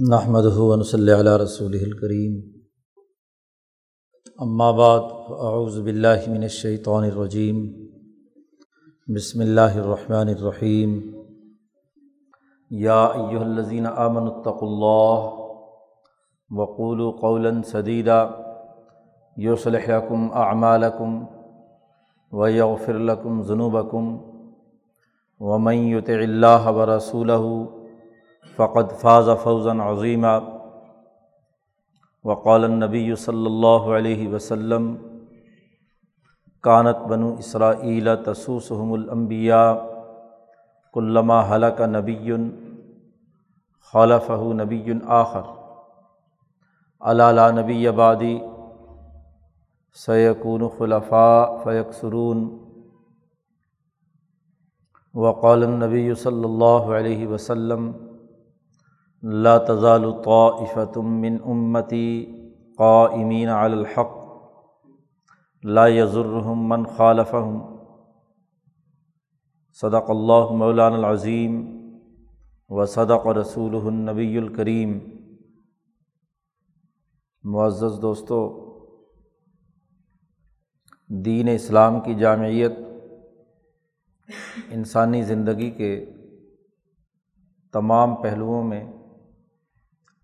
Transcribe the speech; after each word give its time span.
نحمد 0.00 0.46
ہُون 0.56 0.82
صلی 0.82 1.12
علیہ 1.12 1.32
رسول 1.40 1.74
الکریم 1.76 2.34
اما 4.38 4.70
بعد 4.72 5.08
اعوذ 5.38 5.78
باللہ 5.78 6.28
من 6.28 6.42
الشیطان 6.42 7.04
الرجیم 7.04 7.58
بسم 9.08 9.40
اللہ 9.40 9.76
الرحمن 9.76 10.28
الرحیم 10.28 10.94
یا 12.70 13.00
ایہا 13.04 13.40
الذین 13.40 13.86
آمنوا 13.86 14.36
اتقوا 14.36 14.68
اللہ 14.68 15.26
وقولوا 16.50 17.10
قولا 17.20 17.50
سدیدا 17.72 18.20
یصلح 19.36 19.90
لکم 19.90 20.26
اعمالکم 20.44 21.18
ویغفر 22.32 22.98
لکم 23.02 23.42
ذنوبکم 23.42 24.16
ومن 25.40 25.84
یطع 25.88 26.18
اللہ 26.20 26.70
ورسولہ 26.76 27.38
فقط 28.56 29.00
فاض 29.00 29.28
فوزً 29.42 29.80
عظیمہ 29.80 30.38
وقال 32.24 32.70
نبی 32.70 33.14
صلی 33.14 33.46
اللہ 33.46 33.96
علیہ 33.96 34.28
وسلم، 34.28 34.96
کانت 36.62 36.96
بنو 36.96 37.34
اسرائیل 37.38 38.08
تسوسحم 38.24 38.92
الانبیاء 38.92 39.72
کلّہ 40.92 41.46
حلق 41.50 41.80
نبی 41.80 42.32
خلف 43.92 44.30
نبی 44.30 44.92
آخر۔ 45.06 45.42
علالہ 47.00 47.60
نبی 47.60 47.88
آبادی 47.88 48.38
سیقون 50.06 50.68
خلفاء 50.78 51.44
فیکسرون۔ 51.64 52.58
وقال 55.14 55.68
نبی 55.68 56.14
صلی 56.14 56.44
اللہ 56.44 56.96
علیہ 56.98 57.26
وسلم 57.26 57.92
لا 59.22 59.58
تزال 59.58 60.04
طائفة 60.24 61.00
من 61.00 61.36
امتی 61.44 62.36
قائمین 62.76 63.48
علی 63.48 63.74
الحق. 63.74 64.14
لا 65.62 65.86
يضرهم 65.88 66.68
من 66.68 66.86
خالفهم. 66.86 67.58
صدق 69.72 70.10
اللہ 70.10 70.50
مولان 70.50 70.92
العظیم 70.92 71.60
و 72.68 72.86
صدق 72.86 73.26
رسول 73.26 73.74
النبی 73.74 74.38
الکریم 74.38 74.98
معزز 77.44 78.02
دوستو، 78.02 78.40
دین 81.08 81.48
اسلام 81.48 82.00
کی 82.00 82.14
جامعیت 82.14 82.72
انسانی 84.70 85.22
زندگی 85.22 85.70
کے 85.70 86.04
تمام 87.72 88.14
پہلوؤں 88.22 88.64
میں 88.64 88.84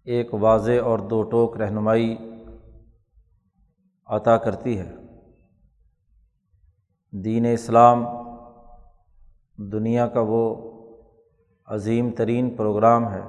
ایک 0.06 0.34
واضح 0.34 0.82
اور 0.84 0.98
دو 0.98 1.22
ٹوک 1.22 1.56
رہنمائی 1.56 2.16
عطا 4.06 4.36
کرتی 4.36 4.78
ہے۔ 4.78 4.92
دین 7.10 7.46
اسلام 7.52 8.06
دنیا 9.56 10.06
کا 10.06 10.20
وہ 10.20 10.70
عظیم 11.66 12.10
ترین 12.10 12.50
پروگرام 12.50 13.12
ہے 13.12 13.20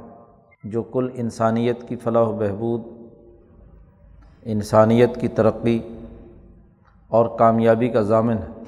جو 0.63 0.83
کل 0.83 1.09
انسانیت 1.13 1.87
کی 1.87 1.95
فلاح 1.95 2.23
و 2.23 2.33
بہبود، 2.33 2.81
انسانیت 4.43 5.21
کی 5.21 5.27
ترقی 5.27 5.79
اور 7.07 7.37
کامیابی 7.37 7.89
کا 7.89 8.01
ضامن 8.01 8.37
ہے۔ 8.37 8.63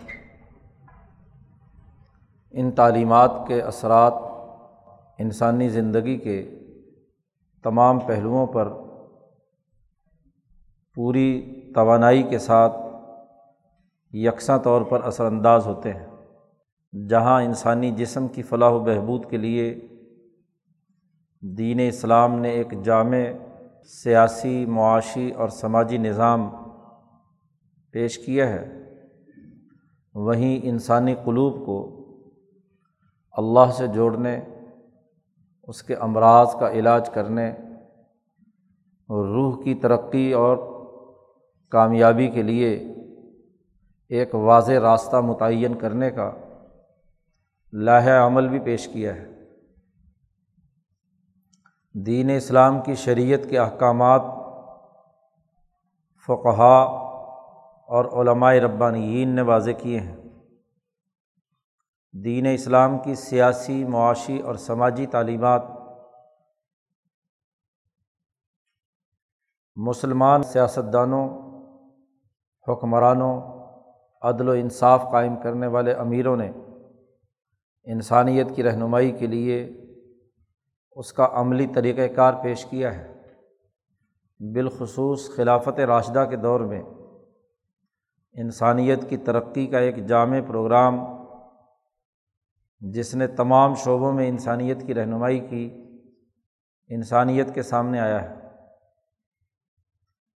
ان 2.51 2.71
تعلیمات 2.71 3.31
کے 3.47 3.61
اثرات 3.61 4.13
انسانی 5.17 5.69
زندگی 5.69 6.17
کے 6.17 6.55
تمام 7.63 7.99
پہلوؤں 7.99 8.47
پر 8.47 8.73
پوری 10.95 11.41
توانائی 11.75 12.23
کے 12.23 12.37
ساتھ 12.37 12.77
یکساں 14.13 14.57
طور 14.57 14.81
پر 14.81 15.03
اثر 15.03 15.25
انداز 15.25 15.67
ہوتے 15.67 15.93
ہیں۔ 15.93 16.05
جہاں 17.09 17.43
انسانی 17.43 17.91
جسم 17.91 18.27
کی 18.27 18.41
فلاح 18.41 18.69
و 18.69 18.79
بہبود 18.79 19.29
کے 19.29 19.37
لیے 19.37 19.79
دین 21.41 21.79
اسلام 21.87 22.39
نے 22.39 22.49
ایک 22.49 22.83
جامع 22.83 23.17
سیاسی، 23.85 24.65
معاشی 24.65 25.31
اور 25.31 25.49
سماجی 25.49 25.97
نظام 25.97 26.49
پیش 27.91 28.17
کیا 28.17 28.49
ہے، 28.49 28.93
وہیں 30.15 30.59
انسانی 30.63 31.15
قلوب 31.25 31.65
کو 31.65 31.77
اللہ 33.31 33.71
سے 33.71 33.87
جوڑنے 33.87 34.39
اس 35.69 35.81
کے 35.83 35.95
امراض 35.95 36.55
کا 36.59 36.69
علاج 36.71 37.09
کرنے، 37.09 37.49
اور 39.09 39.27
روح 39.27 39.61
کی 39.63 39.73
ترقی 39.73 40.31
اور 40.33 40.57
کامیابی 41.71 42.27
کے 42.27 42.43
لیے 42.43 42.71
ایک 44.11 44.35
واضح 44.35 44.79
راستہ 44.81 45.17
متعین 45.17 45.73
کرنے 45.73 46.09
کا 46.11 46.29
لاہ 47.73 48.07
عمل 48.25 48.47
بھی 48.47 48.59
پیش 48.59 48.87
کیا 48.87 49.15
ہے۔ 49.15 49.27
دین 51.95 52.29
اسلام 52.29 52.81
کی 52.81 52.95
شریعت 52.95 53.49
کے 53.49 53.57
احکامات 53.59 54.21
فقہا 56.27 56.77
اور 57.89 58.05
علمائے 58.21 58.59
ربانیین 58.59 59.29
نے 59.29 59.41
واضح 59.41 59.71
کیے 59.71 59.99
ہیں۔ 59.99 60.18
دین 62.13 62.45
اسلام 62.45 62.99
کی 62.99 63.15
سیاسی، 63.15 63.83
معاشی 63.83 64.39
اور 64.39 64.55
سماجی 64.55 65.05
تعلیمات، 65.05 65.63
مسلمان 69.75 70.43
سیاستدانوں، 70.43 71.29
حکمرانوں، 72.67 73.41
عدل 74.21 74.49
و 74.49 74.51
انصاف 74.51 75.05
قائم 75.11 75.35
کرنے 75.35 75.67
والے 75.67 75.93
امیروں 75.93 76.37
نے 76.37 76.51
انسانیت 77.83 78.47
کی 78.55 78.63
رہنمائی 78.63 79.11
کے 79.11 79.27
لیے 79.27 79.63
اس 80.95 81.13
کا 81.13 81.29
عملی 81.31 81.67
طریقۂ 81.67 82.15
کار 82.15 82.33
پیش 82.43 82.65
کیا 82.65 82.95
ہے۔ 82.95 83.19
بالخصوص 84.39 85.35
خلافت 85.35 85.79
راشدہ 85.79 86.25
کے 86.29 86.35
دور 86.35 86.59
میں 86.59 86.83
انسانیت 88.33 89.09
کی 89.09 89.17
ترقی 89.17 89.67
کا 89.67 89.79
ایک 89.79 90.07
جامع 90.07 90.39
پروگرام 90.47 91.18
جس 92.81 93.15
نے 93.15 93.27
تمام 93.27 93.75
شعبوں 93.75 94.13
میں 94.13 94.27
انسانیت 94.27 94.87
کی 94.87 94.93
رہنمائی 94.93 95.39
کی، 95.39 95.69
انسانیت 96.87 97.55
کے 97.55 97.61
سامنے 97.61 97.99
آیا 97.99 98.29
ہے۔ 98.29 98.35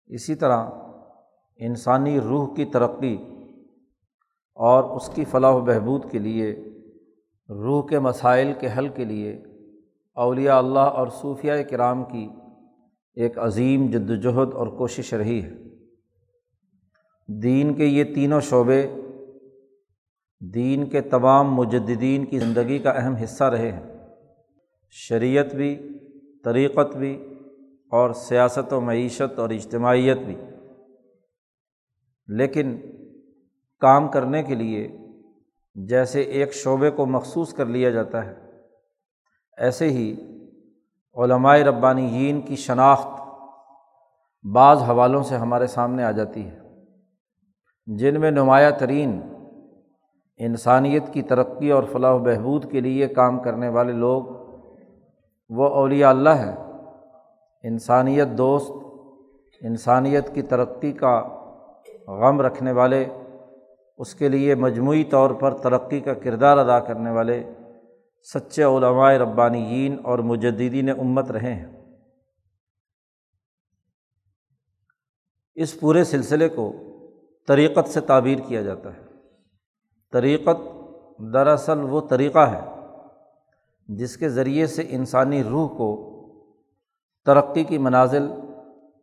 اسی 0.05 0.35
طرح 0.35 0.69
انسانی 1.55 2.19
روح 2.19 2.55
کی 2.55 2.65
ترقی 2.65 3.17
اور 4.53 4.83
اس 4.83 5.09
کی 5.15 5.25
فلاح 5.25 5.51
و 5.51 5.61
بہبود 5.61 6.11
کے 6.11 6.19
لیے، 6.19 6.55
روح 7.49 7.87
کے 7.87 7.99
مسائل 7.99 8.53
کے 8.59 8.67
حل 8.77 8.87
کے 8.87 9.05
لیے 9.05 9.43
اولیاء 10.15 10.57
اللہ 10.57 10.79
اور 10.79 11.07
صوفیہ 11.07 11.53
کرام 11.69 12.03
کی 12.03 12.29
ایک 13.13 13.39
عظیم 13.39 13.85
جد 13.85 14.09
وجہد 14.09 14.53
اور 14.53 14.67
کوشش 14.67 15.13
رہی 15.13 15.43
ہے۔ 15.43 15.51
دین 17.27 17.73
کے 17.73 17.85
یہ 17.85 18.03
تینوں 18.03 18.39
شعبے 18.39 18.87
دین 20.53 20.89
کے 20.89 21.01
تمام 21.01 21.53
مجدین 21.53 22.25
کی 22.25 22.39
زندگی 22.39 22.79
کا 22.79 22.89
اہم 22.89 23.15
حصہ 23.15 23.43
رہے 23.43 23.71
ہیں۔ 23.71 23.97
شریعت 24.89 25.55
بھی، 25.55 25.89
طریقت 26.43 26.95
بھی، 26.95 27.39
اور 27.91 28.13
سیاست 28.13 28.73
و 28.73 28.81
معیشت 28.81 29.39
اور 29.39 29.49
اجتماعیت 29.49 30.17
بھی۔ 30.17 30.35
لیکن 32.27 32.77
کام 33.79 34.07
کرنے 34.07 34.43
کے 34.43 34.55
لیے 34.55 34.97
جیسے 35.75 36.21
ایک 36.21 36.53
شعبے 36.53 36.89
کو 36.89 37.05
مخصوص 37.05 37.53
کر 37.53 37.65
لیا 37.65 37.89
جاتا 37.89 38.25
ہے، 38.25 38.35
ایسے 39.57 39.89
ہی 39.89 40.15
علمائے 41.15 41.63
ربانیین 41.63 42.41
کی 42.41 42.55
شناخت 42.55 43.07
بعض 44.53 44.81
حوالوں 44.81 45.23
سے 45.23 45.35
ہمارے 45.35 45.67
سامنے 45.67 46.03
آ 46.03 46.11
جاتی 46.11 46.47
ہے۔ 46.47 46.59
جن 47.85 48.21
میں 48.21 48.31
نمایاں 48.31 48.71
ترین 48.71 49.21
انسانیت 50.37 51.03
کی 51.13 51.21
ترقی 51.21 51.71
اور 51.71 51.83
فلاح 51.91 52.11
و 52.11 52.19
بہبود 52.19 52.71
کے 52.71 52.81
لیے 52.81 53.07
کام 53.07 53.39
کرنے 53.39 53.69
والے 53.69 53.93
لوگ، 53.93 54.23
وہ 55.49 55.65
اولیاء 55.65 56.09
اللہ 56.09 56.29
ہے 56.29 56.55
انسانیت 57.63 58.27
دوست، 58.27 58.71
انسانیت 59.61 60.33
کی 60.33 60.41
ترقی 60.41 60.91
کا 60.91 61.23
غم 62.07 62.41
رکھنے 62.41 62.71
والے، 62.71 63.05
اس 63.97 64.15
کے 64.15 64.29
لیے 64.29 64.55
مجموعی 64.55 65.03
طور 65.03 65.31
پر 65.31 65.53
ترقی 65.53 65.99
کا 65.99 66.13
کردار 66.13 66.57
ادا 66.57 66.79
کرنے 66.79 67.11
والے 67.11 67.43
سچے 68.33 68.63
علمائے 68.63 69.17
ربانیین 69.17 69.97
اور 70.03 70.19
مجدین 70.19 70.89
امت 70.89 71.31
رہے 71.31 71.53
ہیں۔ 71.53 71.83
اس 75.55 75.79
پورے 75.79 76.03
سلسلے 76.03 76.49
کو 76.49 76.73
طریقت 77.47 77.89
سے 77.89 78.01
تعبیر 78.01 78.37
کیا 78.47 78.61
جاتا 78.61 78.93
ہے۔ 78.93 79.02
طریقت 80.13 80.57
دراصل 81.33 81.79
وہ 81.79 82.01
طریقہ 82.01 82.39
ہے 82.39 82.61
جس 83.87 84.17
کے 84.17 84.29
ذریعے 84.29 84.67
سے 84.67 84.83
انسانی 84.89 85.43
روح 85.43 85.67
کو 85.67 86.09
ترقی 87.25 87.63
کی 87.63 87.77
منازل 87.77 88.27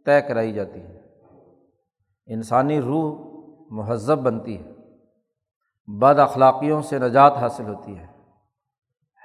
طے 0.07 0.21
کرائی 0.21 0.53
جاتی 0.53 0.81
ہیں 0.81 0.99
انسانی 2.27 2.81
روح 2.81 3.31
مہذب 3.71 4.19
بنتی 4.19 4.59
ہے، 4.59 4.73
بد 5.87 6.19
اخلاقیوں 6.19 6.83
سے 6.83 6.99
نجات 6.99 7.33
حاصل 7.33 7.65
ہوتی 7.65 7.99
ہے۔ 7.99 8.07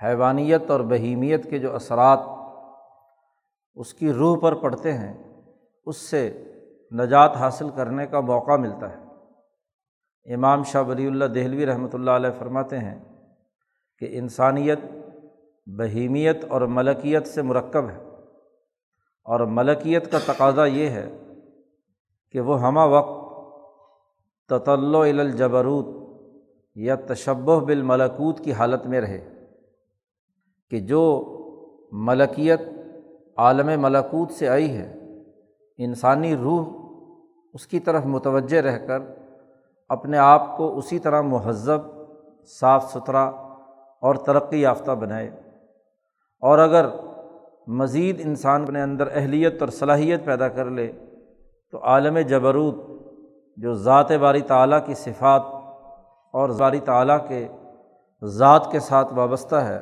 حیوانیت 0.03 0.71
اور 0.71 0.79
بہیمیت 0.79 1.49
کے 1.49 1.59
جو 1.59 1.75
اثرات 1.75 2.19
اس 3.75 3.93
کی 3.93 4.13
روح 4.13 4.39
پر 4.39 4.53
پڑتے 4.53 4.93
ہیں، 4.93 5.13
اس 5.85 5.97
سے 5.97 6.43
نجات 6.91 7.35
حاصل 7.35 7.69
کرنے 7.69 8.07
کا 8.07 8.19
موقع 8.19 8.55
ملتا 8.55 8.89
ہے۔ 8.89 9.04
امام 10.25 10.63
شاہ 10.63 10.83
ولی 10.83 11.07
اللہ 11.07 11.25
دہلوی 11.25 11.65
رحمۃ 11.65 11.93
اللہ 11.93 12.11
علیہ 12.11 12.29
فرماتے 12.39 12.77
ہیں 12.77 12.99
کہ 13.99 14.07
انسانیت، 14.11 14.79
بہیمیت 15.67 16.45
اور 16.49 16.61
ملکیت 16.61 17.27
سے 17.27 17.41
مرکب 17.41 17.89
ہے۔ 17.89 17.99
اور 19.23 19.39
ملکیت 19.39 20.11
کا 20.11 20.19
تقاضا 20.25 20.65
یہ 20.65 20.89
ہے 20.89 21.09
کہ 22.31 22.39
وہ 22.39 22.61
ہمہ 22.61 22.79
وقت 22.79 23.23
تطل 24.49 24.95
الجبروت 24.95 25.85
یا 26.75 26.95
تشبہ 26.95 27.59
بالملکوت 27.59 28.39
کی 28.39 28.53
حالت 28.53 28.85
میں 28.85 29.01
رہے 29.01 29.45
کہ 30.69 30.79
جو 30.79 31.03
ملکیت 31.91 32.61
عالم 33.37 33.81
ملکوت 33.81 34.31
سے 34.31 34.47
آئی 34.47 34.77
ہے، 34.77 34.93
انسانی 35.77 36.35
روح 36.35 36.65
اس 37.53 37.67
کی 37.67 37.79
طرف 37.79 38.05
متوجہ 38.05 38.57
رہ 38.57 38.87
کر 38.87 38.99
اپنے 39.89 40.17
آپ 40.17 40.57
کو 40.57 40.77
اسی 40.77 40.99
طرح 40.99 41.21
مہذب، 41.21 41.81
صاف 42.45 42.91
ستھرا 42.91 43.23
اور 44.01 44.15
ترقی 44.15 44.61
یافتہ 44.61 44.91
بنائے۔ 44.91 45.27
اور 46.41 46.59
اگر 46.59 46.85
مزید 47.67 48.21
انسان 48.25 48.63
اپنے 48.63 48.81
اندر 48.81 49.07
اہلیت 49.11 49.61
اور 49.61 49.69
صلاحیت 49.69 50.25
پیدا 50.25 50.47
کر 50.47 50.65
لے، 50.65 50.91
تو 51.71 51.83
عالم 51.83 52.19
جبروت، 52.19 52.75
جو 53.57 53.73
ذات 53.73 54.11
باری 54.11 54.41
تعلیٰ 54.41 54.85
کی 54.85 54.93
صفات 54.93 55.41
اور 56.33 56.49
باری 56.49 56.79
تعلیٰ 56.79 57.27
کے 57.27 57.47
ذات 58.23 58.71
کے 58.71 58.79
ساتھ 58.79 59.13
وابستہ 59.13 59.55
ہے، 59.55 59.79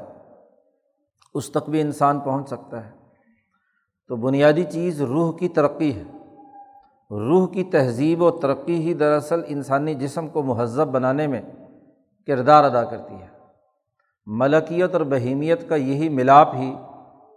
اس 1.33 1.51
تک 1.51 1.69
بھی 1.69 1.81
انسان 1.81 2.19
پہنچ 2.19 2.47
سکتا 2.47 2.85
ہے۔ 2.85 2.91
تو 4.07 4.15
بنیادی 4.15 4.63
چیز 4.63 5.01
روح 5.01 5.37
کی 5.37 5.49
ترقی 5.49 5.95
ہے۔ 5.95 6.03
روح 7.11 7.47
کی 7.47 7.63
تہذیب 7.63 8.21
و 8.21 8.31
ترقی 8.31 8.75
ہی 8.75 8.93
دراصل 8.93 9.41
انسانی 9.47 9.95
جسم 9.95 10.27
کو 10.27 10.43
مہذب 10.43 10.87
بنانے 10.87 11.27
میں 11.27 11.41
کردار 12.27 12.63
ادا 12.63 12.83
کرتی 12.83 13.15
ہے۔ 13.15 13.27
ملکیت 14.25 14.93
اور 14.93 15.01
بہیمیت 15.01 15.69
کا 15.69 15.75
یہی 15.75 16.09
ملاپ 16.09 16.55
ہی 16.55 16.75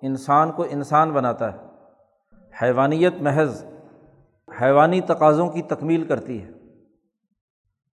انسان 0.02 0.52
کو 0.52 0.64
انسان 0.70 1.10
بناتا 1.10 1.52
ہے۔ 1.52 1.58
حیوانیت 2.62 3.14
محض 3.20 3.64
حیوانی 4.60 5.00
تقاضوں 5.00 5.48
کی 5.48 5.62
تکمیل 5.62 6.04
کرتی 6.04 6.42
ہے۔ 6.42 6.50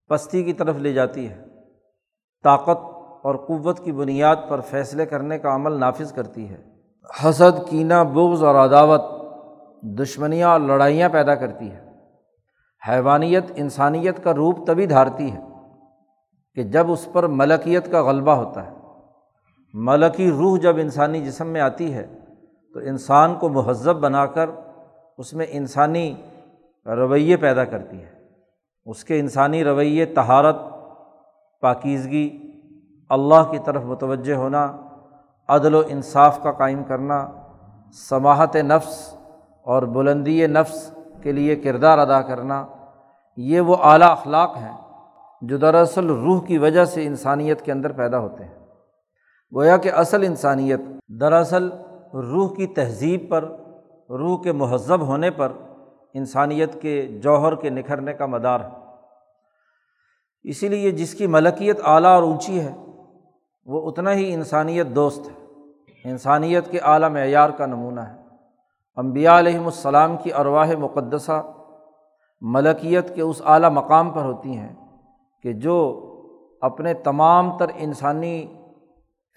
پستی 0.08 0.42
کی 0.42 0.52
طرف 0.52 0.76
لے 0.76 0.92
جاتی 0.92 1.28
ہے۔ 1.28 1.44
طاقت 2.44 2.78
اور 3.22 3.34
قوت 3.34 3.84
کی 3.84 3.92
بنیاد 3.92 4.36
پر 4.48 4.60
فیصلے 4.60 5.06
کرنے 5.06 5.38
کا 5.38 5.54
عمل 5.54 5.72
نافذ 5.72 6.12
کرتی 6.12 6.48
ہے۔ 6.48 6.64
حسد، 7.24 7.68
کینہ، 7.68 8.04
بغض 8.12 8.44
اور 8.44 8.54
عداوت 8.54 9.00
دشمنیاں 9.82 10.48
اور 10.48 10.60
لڑائیاں 10.60 11.08
پیدا 11.08 11.34
کرتی 11.34 11.70
ہے 11.70 11.90
حیوانیت 12.88 13.44
انسانیت 13.54 14.24
کا 14.24 14.34
روپ 14.34 14.66
تبھی 14.66 14.86
دھارتی 14.86 15.32
ہے 15.32 15.40
کہ 16.54 16.62
جب 16.62 16.90
اس 16.90 17.08
پر 17.12 17.26
ملکیت 17.26 17.92
کا 17.92 18.02
غلبہ 18.02 18.32
ہوتا 18.32 18.66
ہے۔ 18.66 18.72
ملکی 19.74 20.30
روح 20.30 20.58
جب 20.58 20.76
انسانی 20.76 21.24
جسم 21.24 21.46
میں 21.46 21.60
آتی 21.60 21.94
ہے 21.94 22.06
تو 22.74 22.80
انسان 22.80 23.34
کو 23.34 23.48
مہذب 23.48 23.96
بنا 23.96 24.26
کر 24.26 24.50
اس 25.18 25.34
میں 25.34 25.46
انسانی 25.48 26.14
رویے 26.86 27.36
پیدا 27.36 27.64
کرتی 27.64 28.02
ہے۔ 28.02 28.12
اس 28.86 29.04
کے 29.04 29.20
انسانی 29.20 29.64
رویے 29.64 30.04
تہارت 30.04 30.56
پاکیزگی، 31.60 32.52
اللہ 33.08 33.42
کی 33.50 33.58
طرف 33.64 33.82
متوجہ 33.82 34.34
ہونا، 34.34 34.76
عدل 35.48 35.74
و 35.74 35.82
انصاف 35.88 36.42
کا 36.42 36.52
قائم 36.52 36.84
کرنا 36.84 37.30
سماہت 37.92 38.56
نفس 38.56 39.16
اور 39.62 39.82
بلندی 39.82 40.46
نفس 40.46 40.94
کے 41.22 41.32
لیے 41.32 41.56
کردار 41.56 41.98
ادا 41.98 42.20
کرنا، 42.20 42.66
یہ 43.36 43.60
وہ 43.60 43.76
اعلیٰ 43.82 44.10
اخلاق 44.10 44.56
ہیں 44.56 44.76
جو 45.42 45.56
دراصل 45.56 46.06
روح 46.06 46.46
کی 46.46 46.58
وجہ 46.58 46.84
سے 46.84 47.06
انسانیت 47.06 47.62
کے 47.62 47.72
اندر 47.72 47.92
پیدا 47.92 48.18
ہوتے 48.18 48.44
ہیں۔ 48.44 48.54
گویا 49.54 49.76
کہ 49.76 49.92
اصل 49.92 50.22
انسانیت 50.22 50.80
دراصل 51.20 51.68
روح 52.14 52.54
کی 52.54 52.66
تہذیب 52.66 53.30
پر، 53.30 53.44
روح 54.10 54.42
کے 54.42 54.52
مہذب 54.52 55.00
ہونے 55.00 55.30
پر 55.30 55.52
انسانیت 56.14 56.82
کے 56.82 57.06
جوہر 57.22 57.54
کے 57.54 57.70
نکھرنے 57.70 58.12
کا 58.12 58.26
مدار 58.26 58.60
ہے۔ 58.60 58.94
اسی 60.42 60.68
لیے 60.68 60.90
جس 60.90 61.14
کی 61.14 61.26
ملکیت 61.26 61.80
اعلیٰ 61.84 62.14
اور 62.14 62.22
اونچی 62.22 62.60
ہے، 62.60 62.74
وہ 63.64 63.90
اتنا 63.90 64.12
ہی 64.12 64.32
انسانیت 64.32 64.86
دوست 64.86 65.28
ہے۔ 65.28 65.46
انسانیت 66.04 66.70
کے 66.70 66.78
اعلیٰ 66.78 67.10
معیار 67.10 67.50
کا 67.50 67.66
نمونہ 67.66 68.00
ہے۔ 68.00 68.19
امبیا 68.96 69.38
علیہم 69.38 69.64
السلام 69.64 70.16
کی 70.16 70.32
ارواہ 70.32 70.70
مقدسہ 70.78 71.52
ملکیت 72.40 73.14
کے 73.14 73.22
اس 73.22 73.42
اعلیٰ 73.44 73.70
مقام 73.70 74.10
پر 74.10 74.22
ہوتی 74.22 74.56
ہیں 74.56 74.74
کہ 75.42 75.52
جو 75.52 76.06
اپنے 76.60 76.94
تمام 76.94 77.58
تر 77.58 77.66
انسانی 77.74 78.46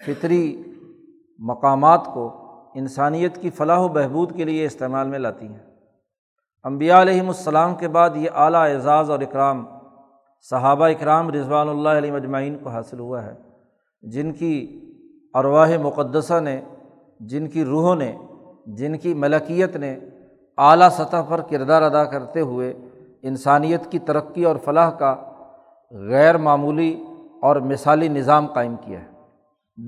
فطری 0.06 0.62
مقامات 1.38 2.06
کو 2.14 2.30
انسانیت 2.74 3.42
کی 3.42 3.50
فلاح 3.50 3.78
و 3.78 3.88
بہبود 3.88 4.36
کے 4.36 4.44
لیے 4.44 4.64
استعمال 4.64 5.08
میں 5.08 5.18
لاتی 5.18 5.48
ہیں۔ 5.48 5.74
امبیا 6.64 7.00
علیہم 7.00 7.26
السلام 7.26 7.74
کے 7.74 7.88
بعد 7.88 8.10
یہ 8.14 8.30
اعلیٰ 8.34 8.70
اعزاز 8.70 9.10
اور 9.10 9.20
اکرام 9.20 9.64
صحابہ 10.40 10.84
اکرام 10.84 11.30
رضوان 11.30 11.68
اللہ 11.68 11.88
علیہ 11.88 12.12
مجمعین 12.12 12.58
کو 12.58 12.68
حاصل 12.68 12.98
ہوا 12.98 13.24
ہے۔ 13.24 13.34
جن 14.02 14.32
کی 14.32 14.80
ارواہ 15.34 15.78
مقدسہ 15.82 16.40
نے، 16.40 16.60
جن 17.20 17.48
کی 17.48 17.64
روحوں 17.64 17.94
نے 17.94 18.16
جن 18.66 18.98
کی 18.98 19.14
ملکیت 19.14 19.76
نے 19.76 19.98
اعلیٰ 20.58 20.88
سطح 20.90 21.22
پر 21.28 21.40
کردار 21.40 21.82
ادا 21.82 22.04
کرتے 22.04 22.40
ہوئے 22.40 22.74
انسانیت 23.22 23.90
کی 23.90 23.98
ترقی 23.98 24.44
اور 24.44 24.56
فلاح 24.64 24.90
کا 24.90 25.16
غیر 25.90 26.36
معمولی 26.36 27.04
اور 27.42 27.56
مثالی 27.56 28.08
نظام 28.08 28.46
قائم 28.46 28.76
کیا 28.76 29.00
ہے۔ 29.00 29.14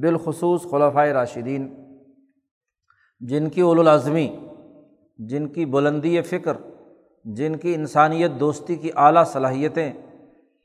بالخصوص 0.01 0.63
خلفۂ 0.63 1.09
راشدین، 1.09 1.75
جن 3.21 3.49
کی 3.49 3.61
الاظمی 3.61 4.37
جن 5.19 5.49
کی 5.49 5.65
بلندی 5.65 6.23
فکر، 6.23 6.53
جن 7.25 7.57
کی 7.57 7.75
انسانیت 7.75 8.31
دوستی 8.41 8.77
کی 8.77 8.91
اعلیٰ 8.97 9.25
صلاحیتیں 9.25 9.93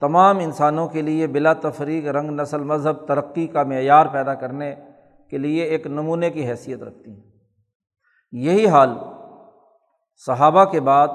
تمام 0.01 0.37
انسانوں 0.37 0.87
کے 0.87 1.01
لیے 1.01 1.27
بلا 1.27 1.53
تفریق 1.53 2.05
رنگ 2.05 2.29
نسل 2.29 2.63
مذہب 2.63 3.05
ترقی 3.07 3.47
کا 3.47 3.63
معیار 3.63 4.05
پیدا 4.05 4.33
کرنے 4.33 4.75
کے 5.29 5.37
لیے 5.37 5.63
ایک 5.63 5.87
نمونے 5.87 6.29
کی 6.29 6.47
حیثیت 6.49 6.83
رکھتی 6.83 7.11
ہیں۔ 7.11 7.30
یہی 8.31 8.67
حال 8.67 8.89
صحابہ 10.15 10.65
کے 10.65 10.79
بعد 10.79 11.07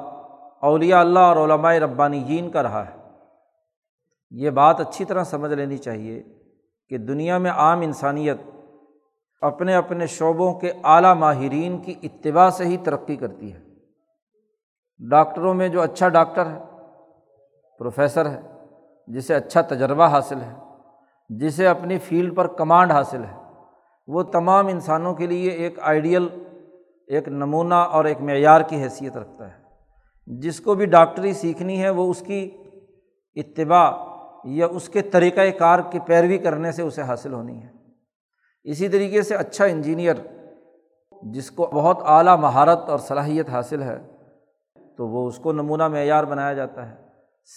اولیاء 0.61 1.00
اللہ 1.00 1.18
اور 1.18 1.37
علماء 1.37 1.75
ربانی 1.75 2.20
جین 2.20 2.50
کا 2.50 2.62
رہا 2.62 2.85
ہے۔ 2.87 2.96
یہ 4.30 4.50
بات 4.50 4.80
اچھی 4.80 5.04
طرح 5.04 5.25
سمجھ 5.25 5.52
لینی 5.52 5.76
چاہیے 5.76 6.23
کہ 6.88 6.99
دنیا 6.99 7.38
میں 7.38 7.50
عام 7.50 7.80
انسانیت 7.80 8.37
اپنے 9.40 9.75
اپنے 9.75 10.06
شعبوں 10.06 10.54
کے 10.54 10.73
اعلیٰ 10.85 11.14
ماہرین 11.14 11.78
کی 11.78 11.94
اتباع 12.02 12.50
سے 12.50 12.64
ہی 12.64 12.76
ترقی 12.76 13.16
کرتی 13.16 13.52
ہے۔ 13.52 13.61
ڈاکٹروں 14.99 15.54
میں 15.54 15.68
جو 15.68 15.82
اچھا 15.82 16.08
ڈاکٹر 16.08 16.46
ہے، 16.46 16.58
پروفیسر 17.78 18.30
ہے، 18.30 18.40
جسے 19.06 19.35
اچھا 19.35 19.61
تجربہ 19.61 20.06
حاصل 20.06 20.40
ہے، 20.40 20.54
جسے 21.28 21.66
اپنی 21.66 21.99
فیلڈ 21.99 22.37
پر 22.37 22.46
کمانڈ 22.46 22.92
حاصل 22.92 23.25
ہے، 23.25 23.37
وہ 24.06 24.23
تمام 24.23 24.66
انسانوں 24.66 25.14
کے 25.14 25.26
لیے 25.26 25.50
ایک 25.50 25.78
آئیڈیل 25.82 26.28
ایک 27.06 27.28
نمونہ 27.28 27.75
اور 27.75 28.04
ایک 28.04 28.20
معیار 28.20 28.60
کی 28.60 28.82
حیثیت 28.82 29.16
رکھتا 29.16 29.48
ہے۔ 29.48 29.62
جس 30.26 30.60
کو 30.60 30.75
بھی 30.75 30.86
ڈاکٹری 30.86 31.32
سیکھنی 31.32 31.82
ہے، 31.82 31.90
وہ 31.90 32.10
اس 32.10 32.20
کی 32.20 32.50
اتباع 33.34 33.90
یا 34.44 34.66
اس 34.66 34.88
کے 34.88 35.02
طریقۂ 35.02 35.58
کار 35.58 35.78
کی 35.90 35.98
پیروی 35.98 36.38
کرنے 36.38 36.72
سے 36.72 36.82
اسے 36.82 37.02
حاصل 37.02 37.32
ہونی 37.32 37.62
ہے۔ 37.62 37.68
اسی 38.64 38.88
طریقے 38.88 39.22
سے 39.22 39.34
اچھا 39.34 39.64
انجینئر، 39.64 40.14
جس 41.22 41.50
کو 41.50 41.70
بہت 41.75 41.98
اعلیٰ 42.04 42.38
مہارت 42.38 42.88
اور 42.88 42.98
صلاحیت 42.98 43.48
حاصل 43.48 43.82
ہے، 43.82 43.98
تو 44.96 45.08
وہ 45.08 45.28
اس 45.28 45.38
کو 45.38 45.52
نمونہ 45.52 45.88
معیار 45.88 46.25
بنایا 46.25 46.52
جاتا 46.52 46.90
ہے۔ 46.90 46.94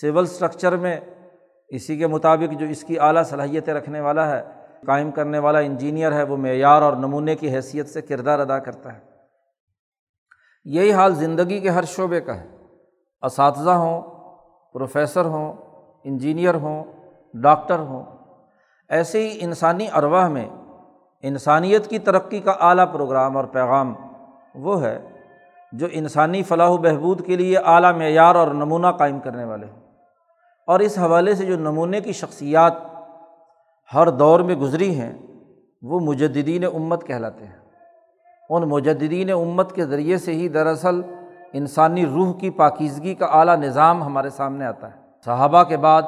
سول 0.01 0.23
اسٹرکچر 0.23 0.75
میں 0.75 0.99
اسی 1.69 1.97
کے 1.97 2.07
مطابق 2.07 2.53
جو 2.59 2.65
اس 2.65 2.83
کی 2.83 2.99
اعلیٰ 2.99 3.23
صلاحیتیں 3.23 3.73
رکھنے 3.73 4.01
والا 4.01 4.35
ہے، 4.35 4.43
قائم 4.85 5.11
کرنے 5.11 5.39
والا 5.39 5.59
انجینئر 5.59 6.11
ہے، 6.11 6.23
وہ 6.23 6.37
معیار 6.37 6.81
اور 6.81 6.93
نمونے 6.93 7.35
کی 7.35 7.55
حیثیت 7.55 7.89
سے 7.89 8.01
کردار 8.01 8.39
ادا 8.39 8.59
کرتا 8.59 8.93
ہے۔ 8.93 9.08
یہی 10.65 10.93
حال 10.93 11.15
زندگی 11.15 11.59
کے 11.59 11.69
ہر 11.69 11.83
شعبے 11.83 12.21
کا 12.21 12.39
ہے۔ 12.39 12.47
اساتذہ 13.21 13.69
ہوں، 13.69 14.01
پروفیسر 14.73 15.25
ہوں، 15.25 15.53
انجینئر 16.03 16.55
ہوں، 16.55 16.83
ڈاکٹر 17.33 17.79
ہوں۔ 17.79 18.05
ایسے 18.89 19.29
ہی 19.29 19.37
انسانی 19.41 19.87
ارواہ 19.95 20.27
میں 20.27 20.49
انسانیت 21.21 21.87
کی 21.87 21.99
ترقی 21.99 22.39
کا 22.39 22.51
اعلیٰ 22.51 22.93
پروگرام 22.93 23.37
اور 23.37 23.45
پیغام 23.45 23.93
وہ 24.55 24.83
ہے 24.83 25.07
جو 25.71 25.87
انسانی 25.91 26.43
فلاح 26.43 26.69
و 26.69 26.77
بہبود 26.77 27.25
کے 27.25 27.35
لیے 27.35 27.57
اعلیٰ 27.57 27.93
معیار 27.93 28.35
اور 28.35 28.47
نمونہ 28.47 28.87
قائم 28.87 29.19
کرنے 29.19 29.43
والے 29.43 29.65
ہیں۔ 29.65 29.79
اور 30.67 30.79
اس 30.79 30.99
حوالے 30.99 31.35
سے 31.35 31.45
جو 31.45 31.55
نمونے 31.55 32.01
کی 32.01 32.11
شخصیات 32.11 32.73
ہر 33.93 34.09
دور 34.09 34.39
میں 34.39 34.55
گزری 34.55 34.99
ہیں، 34.99 35.13
وہ 35.81 35.99
مجدین 35.99 36.65
امت 36.65 37.07
کہلاتے 37.07 37.45
ہیں۔ 37.45 37.68
ان 38.49 38.63
مجدین 38.63 39.31
امت 39.31 39.75
کے 39.75 39.85
ذریعے 39.85 40.17
سے 40.17 40.33
ہی 40.33 40.47
دراصل 40.47 41.01
انسانی 41.53 42.05
روح 42.05 42.33
کی 42.33 42.49
پاکیزگی 42.49 43.15
کا 43.15 43.25
اعلیٰ 43.25 43.57
نظام 43.57 44.03
ہمارے 44.03 44.29
سامنے 44.29 44.65
آتا 44.65 44.87
ہے۔ 44.87 44.95
صحابہ 45.25 45.63
کے 45.63 45.77
بعد 45.77 46.01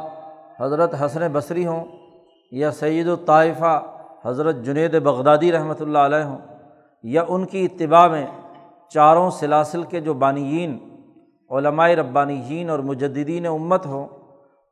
حضرت 0.60 0.96
حسن 1.06 1.28
بصری 1.32 1.66
ہوں 1.66 1.86
یا 2.52 2.72
سعید 2.72 3.08
الطائفہ 3.08 3.82
حضرت 4.26 4.56
جنید 4.56 5.02
بغدادی 5.02 5.52
رحمۃ 5.52 5.80
اللہ 5.80 5.98
علیہ 5.98 6.24
ہوں 6.24 6.38
یا 7.04 7.24
ان 7.28 7.46
کی 7.46 7.66
اتباع 7.66 8.08
میں 8.08 8.26
چاروں 8.90 9.30
سلاسل 9.30 9.84
کے 9.84 10.00
جو 10.00 10.14
بانیین 10.14 10.78
علمائے 11.50 11.96
ربانیین 11.96 12.70
اور 12.70 12.80
مجدین 12.80 13.46
امت 13.46 13.86
ہوں، 13.86 14.08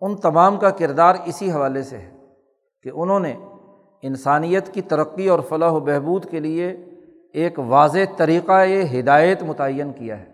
ان 0.01 0.15
تمام 0.15 0.57
کا 0.57 0.69
کردار 0.69 1.15
اسی 1.25 1.51
حوالے 1.51 1.83
سے 1.83 1.97
ہے 1.97 2.11
کہ 2.83 2.91
انہوں 2.93 3.19
نے 3.19 3.33
انسانیت 4.01 4.73
کی 4.73 4.81
ترقی 4.81 5.27
اور 5.27 5.39
فلاح 5.39 5.71
و 5.71 5.79
بہبود 5.79 6.25
کے 6.25 6.39
لیے 6.39 6.77
ایک 7.33 7.59
واضح 7.59 7.99
طریقۂ 8.17 8.99
ہدایت 8.99 9.43
متعین 9.43 9.93
کیا 9.93 10.19
ہے۔ 10.19 10.25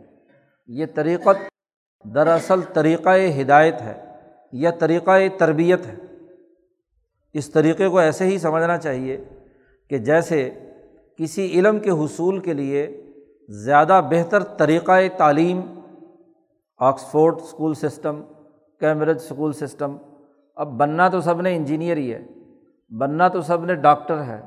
یہ 0.67 0.85
طریقت 0.95 1.37
دراصل 2.15 2.61
طریقۂ 2.61 3.41
ہدایت 3.41 3.81
ہے 3.81 4.05
یا 4.51 4.71
طریقۂ 4.71 5.21
تربیت 5.37 5.85
ہے۔ 5.85 5.95
اس 7.33 7.49
طریقے 7.49 7.89
کو 7.89 7.97
ایسے 7.97 8.25
ہی 8.25 8.37
سمجھنا 8.37 8.77
چاہیے 8.77 9.23
کہ 9.89 9.97
جیسے 9.97 10.53
کسی 11.17 11.45
علم 11.45 11.79
کے 11.79 11.89
حصول 11.89 12.39
کے 12.39 12.53
لیے 12.53 13.11
زیادہ 13.49 14.01
بہتر 14.09 14.43
طریقۂ 14.43 15.17
تعلیم، 15.17 15.61
Oxford 16.77 17.35
school 17.41 17.73
system, 17.73 18.21
Cambridge 18.79 19.15
school 19.15 19.53
system. 19.53 19.97
اب 20.55 20.67
بننا 20.67 21.09
تو 21.09 21.21
سب 21.21 21.41
نے 21.41 21.55
انجینئر 21.55 21.97
ہی 21.97 22.13
ہے، 22.13 22.25
بننا 22.97 23.27
تو 23.27 23.41
سب 23.41 23.65
نے 23.65 23.75
ڈاکٹر 23.75 24.23
ہے 24.23 24.41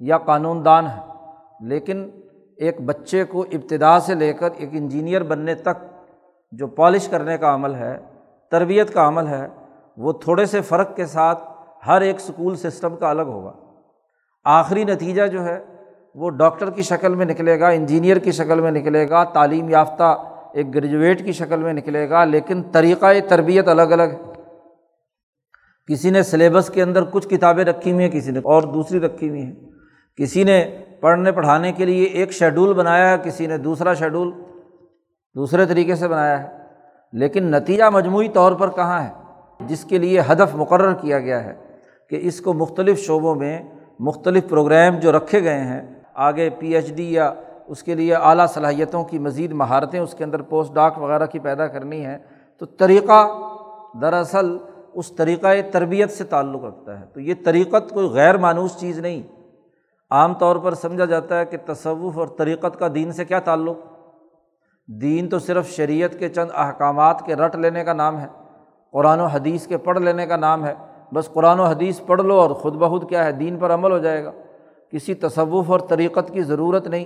یا 0.00 0.18
قانون 0.18 0.64
دان 0.64 0.86
ہے۔ 0.86 1.11
لیکن 1.62 2.10
ایک 2.56 2.80
بچے 2.80 3.24
کو 3.24 3.42
ابتدا 3.42 4.00
سے 4.00 4.14
لے 4.14 4.32
کر 4.32 4.48
ایک 4.56 4.68
انجینئر 4.72 5.22
بننے 5.22 5.54
تک 5.54 5.84
جو 6.52 6.66
پالش 6.66 7.08
کرنے 7.08 7.38
کا 7.38 7.54
عمل 7.54 7.74
ہے، 7.74 7.98
تربیت 8.50 8.94
کا 8.94 9.08
عمل 9.08 9.26
ہے، 9.26 9.46
وہ 9.96 10.12
تھوڑے 10.12 10.46
سے 10.46 10.60
فرق 10.60 10.96
کے 10.96 11.06
ساتھ 11.06 11.44
ہر 11.86 12.00
ایک 12.00 12.16
اسکول 12.16 12.56
سسٹم 12.56 12.96
کا 12.96 13.10
الگ 13.10 13.22
ہوگا۔ 13.22 13.52
آخری 14.44 14.84
نتیجہ 14.84 15.26
جو 15.26 15.44
ہے، 15.44 15.64
وہ 16.14 16.30
ڈاکٹر 16.30 16.70
کی 16.70 16.82
شکل 16.82 17.14
میں 17.14 17.26
نکلے 17.26 17.60
گا، 17.60 17.68
انجینئر 17.68 18.18
کی 18.18 18.32
شکل 18.32 18.60
میں 18.60 18.70
نکلے 18.70 19.08
گا، 19.08 19.24
تعلیم 19.24 19.68
یافتہ 19.68 20.24
ایک 20.52 20.74
گریجویٹ 20.74 21.24
کی 21.24 21.32
شکل 21.32 21.62
میں 21.62 21.72
نکلے 21.72 22.10
گا، 22.10 22.24
لیکن 22.24 22.62
طریقۂ 22.72 23.28
تربیت 23.28 23.68
الگ 23.68 23.82
الگ 23.82 24.02
ہے۔ 24.02 24.32
کسی 25.86 26.10
نے 26.10 26.22
سلیبس 26.22 26.70
کے 26.70 26.82
اندر 26.82 27.04
کچھ 27.04 27.28
کتابیں 27.28 27.64
رکھی 27.64 27.92
ہوئی 27.92 28.04
ہیں، 28.04 28.12
کسی 28.12 28.30
نے 28.30 28.38
اور 28.38 28.62
دوسری 28.62 29.00
رکھی 29.00 29.28
ہوئی 29.28 29.42
ہیں۔ 29.42 29.71
کسی 30.16 30.44
نے 30.44 30.78
پڑھنے 31.00 31.32
پڑھانے 31.32 31.72
کے 31.72 31.84
لیے 31.84 32.04
ایک 32.04 32.32
شیڈول 32.32 32.72
بنایا 32.72 33.10
ہے، 33.10 33.16
کسی 33.24 33.46
نے 33.46 33.58
دوسرا 33.58 33.94
شیڈول 33.94 34.30
دوسرے 35.34 35.66
طریقے 35.66 35.94
سے 35.94 36.08
بنایا 36.08 36.42
ہے۔ 36.42 36.58
لیکن 37.12 37.44
نتیجہ 37.44 37.84
مجموعی 37.92 38.28
طور 38.28 38.52
پر 38.52 38.70
کہاں 38.70 39.02
ہے؟ 39.02 39.10
جس 39.60 39.84
کے 39.84 39.98
لیے 39.98 40.20
ہدف 40.20 40.54
مقرر 40.54 40.92
کیا 40.92 41.18
گیا 41.18 41.44
ہے 41.44 41.54
کہ 42.10 42.18
اس 42.22 42.40
کو 42.40 42.54
مختلف 42.54 42.98
شعبوں 42.98 43.34
میں 43.34 43.62
مختلف 43.98 44.48
پروگرام 44.48 44.98
جو 44.98 45.12
رکھے 45.12 45.42
گئے 45.42 45.60
ہیں، 45.60 45.82
آگے 46.14 46.50
پی 46.50 46.74
ایچ 46.74 46.92
ڈی 46.92 47.12
یا 47.12 47.34
اس 47.66 47.82
کے 47.82 47.94
لیے 47.94 48.14
اعلیٰ 48.14 48.46
صلاحیتوں 48.48 49.04
کی 49.04 49.18
مزید 49.18 49.52
مہارتیں 49.52 50.00
اس 50.00 50.14
کے 50.18 50.24
اندر 50.24 50.42
پوسٹ 50.42 50.74
ڈاک 50.74 50.98
وغیرہ 50.98 51.26
کی 51.26 51.38
پیدا 51.38 51.66
کرنی 51.66 52.04
ہے 52.04 52.18
تو 52.58 52.66
طریقہ 52.66 53.38
دراصل 54.00 54.58
اس 54.94 55.12
طریقۂ 55.12 55.48
تربیت 55.72 56.10
سے 56.10 56.24
تعلق 56.24 56.64
رکھتا 56.64 57.00
ہے۔ 57.00 57.04
تو 57.12 57.20
یہ 57.20 57.34
طریقت 57.44 57.90
کوئی 57.90 58.08
غیر 58.08 58.36
مانوس 58.36 58.76
چیز 58.80 58.98
نہیں۔ 58.98 59.41
عام 60.12 60.34
طور 60.34 60.56
پر 60.56 60.74
سمجھا 60.74 61.04
جاتا 61.04 61.38
ہے 61.38 61.44
کہ 61.44 61.56
تصوف 61.66 62.18
اور 62.18 62.26
طریقت 62.26 62.78
کا 62.78 62.88
دین 62.94 63.12
سے 63.12 63.24
کیا 63.24 63.40
تعلق؟ 63.40 63.76
دین 64.86 65.28
تو 65.28 65.38
صرف 65.38 65.68
شریعت 65.68 66.18
کے 66.18 66.28
چند 66.28 66.50
احکامات 66.54 67.26
کے 67.26 67.34
رٹ 67.34 67.56
لینے 67.56 67.84
کا 67.84 67.92
نام 67.92 68.18
ہے، 68.18 68.26
قرآن 68.92 69.20
و 69.20 69.24
حدیث 69.24 69.66
کے 69.66 69.76
پڑھ 69.76 69.98
لینے 69.98 70.26
کا 70.26 70.36
نام 70.36 70.64
ہے۔ 70.64 70.74
بس 71.14 71.28
قرآن 71.32 71.60
و 71.60 71.64
حدیث 71.64 72.00
پڑھ 72.06 72.22
لو 72.22 72.40
اور 72.40 72.50
خود 72.50 72.74
بخود 72.74 73.08
کیا 73.08 73.24
ہے؟ 73.24 73.32
دین 73.32 73.56
پر 73.56 73.74
عمل 73.74 73.92
ہو 73.92 73.98
جائے 73.98 74.24
گا۔ 74.24 74.30
کسی 74.90 75.14
تصوف 75.14 75.70
اور 75.70 75.80
طریقت 75.80 76.30
کی 76.32 76.42
ضرورت 76.42 76.86
نہیں۔ 76.86 77.04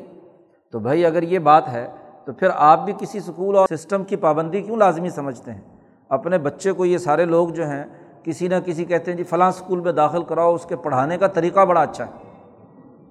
تو 0.70 0.78
بھائی 0.78 1.06
اگر 1.06 1.22
یہ 1.22 1.38
بات 1.38 1.68
ہے، 1.68 1.88
تو 2.24 2.32
پھر 2.32 2.48
آپ 2.54 2.84
بھی 2.84 2.92
کسی 2.98 3.18
اسکول 3.18 3.56
اور 3.56 3.68
سسٹم 3.76 4.04
کی 4.04 4.16
پابندی 4.16 4.62
کیوں 4.62 4.76
لازمی 4.76 5.10
سمجھتے 5.10 5.52
ہیں؟ 5.52 5.60
اپنے 6.08 6.38
بچے 6.38 6.72
کو 6.72 6.84
یہ 6.84 6.98
سارے 6.98 7.24
لوگ 7.24 7.48
جو 7.48 7.66
ہیں، 7.66 7.84
کسی 8.22 8.48
نہ 8.48 8.54
کسی 8.64 8.84
کہتے 8.84 9.10
ہیں 9.10 9.18
جی 9.18 9.24
فلاں 9.24 9.48
اسکول 9.48 9.80
میں 9.80 9.92
داخل 9.92 10.22
کراؤ، 10.22 10.54
اس 10.54 10.66
کے 10.66 10.76
پڑھانے 10.76 11.18
کا 11.18 11.26
طریقہ 11.26 11.64
بڑا 11.64 11.82
اچھا 11.82 12.06
ہے۔ 12.06 12.25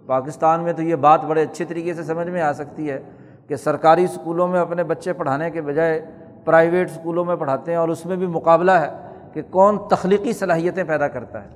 پاکستان 0.07 0.63
میں 0.63 0.73
تو 0.73 0.81
یہ 0.81 0.95
بات 0.95 1.25
بڑے 1.25 1.41
اچھے 1.43 1.65
طریقے 1.65 1.93
سے 1.93 2.03
سمجھ 2.03 2.27
میں 2.27 2.41
آ 2.41 2.53
سکتی 2.53 2.89
ہے 2.89 2.99
کہ 3.47 3.55
سرکاری 3.55 4.03
اسکولوں 4.03 4.47
میں 4.47 4.59
اپنے 4.59 4.83
بچے 4.83 5.13
پڑھانے 5.13 5.51
کے 5.51 5.61
بجائے 5.61 6.05
پرائیویٹ 6.45 6.89
اسکولوں 6.89 7.25
میں 7.25 7.35
پڑھاتے 7.35 7.71
ہیں 7.71 7.77
اور 7.77 7.89
اس 7.89 8.05
میں 8.05 8.15
بھی 8.15 8.27
مقابلہ 8.27 8.71
ہے 8.71 8.89
کہ 9.33 9.41
کون 9.41 9.77
تخلیقی 9.89 10.33
صلاحیتیں 10.33 10.83
پیدا 10.83 11.07
کرتا 11.07 11.43
ہے، 11.43 11.49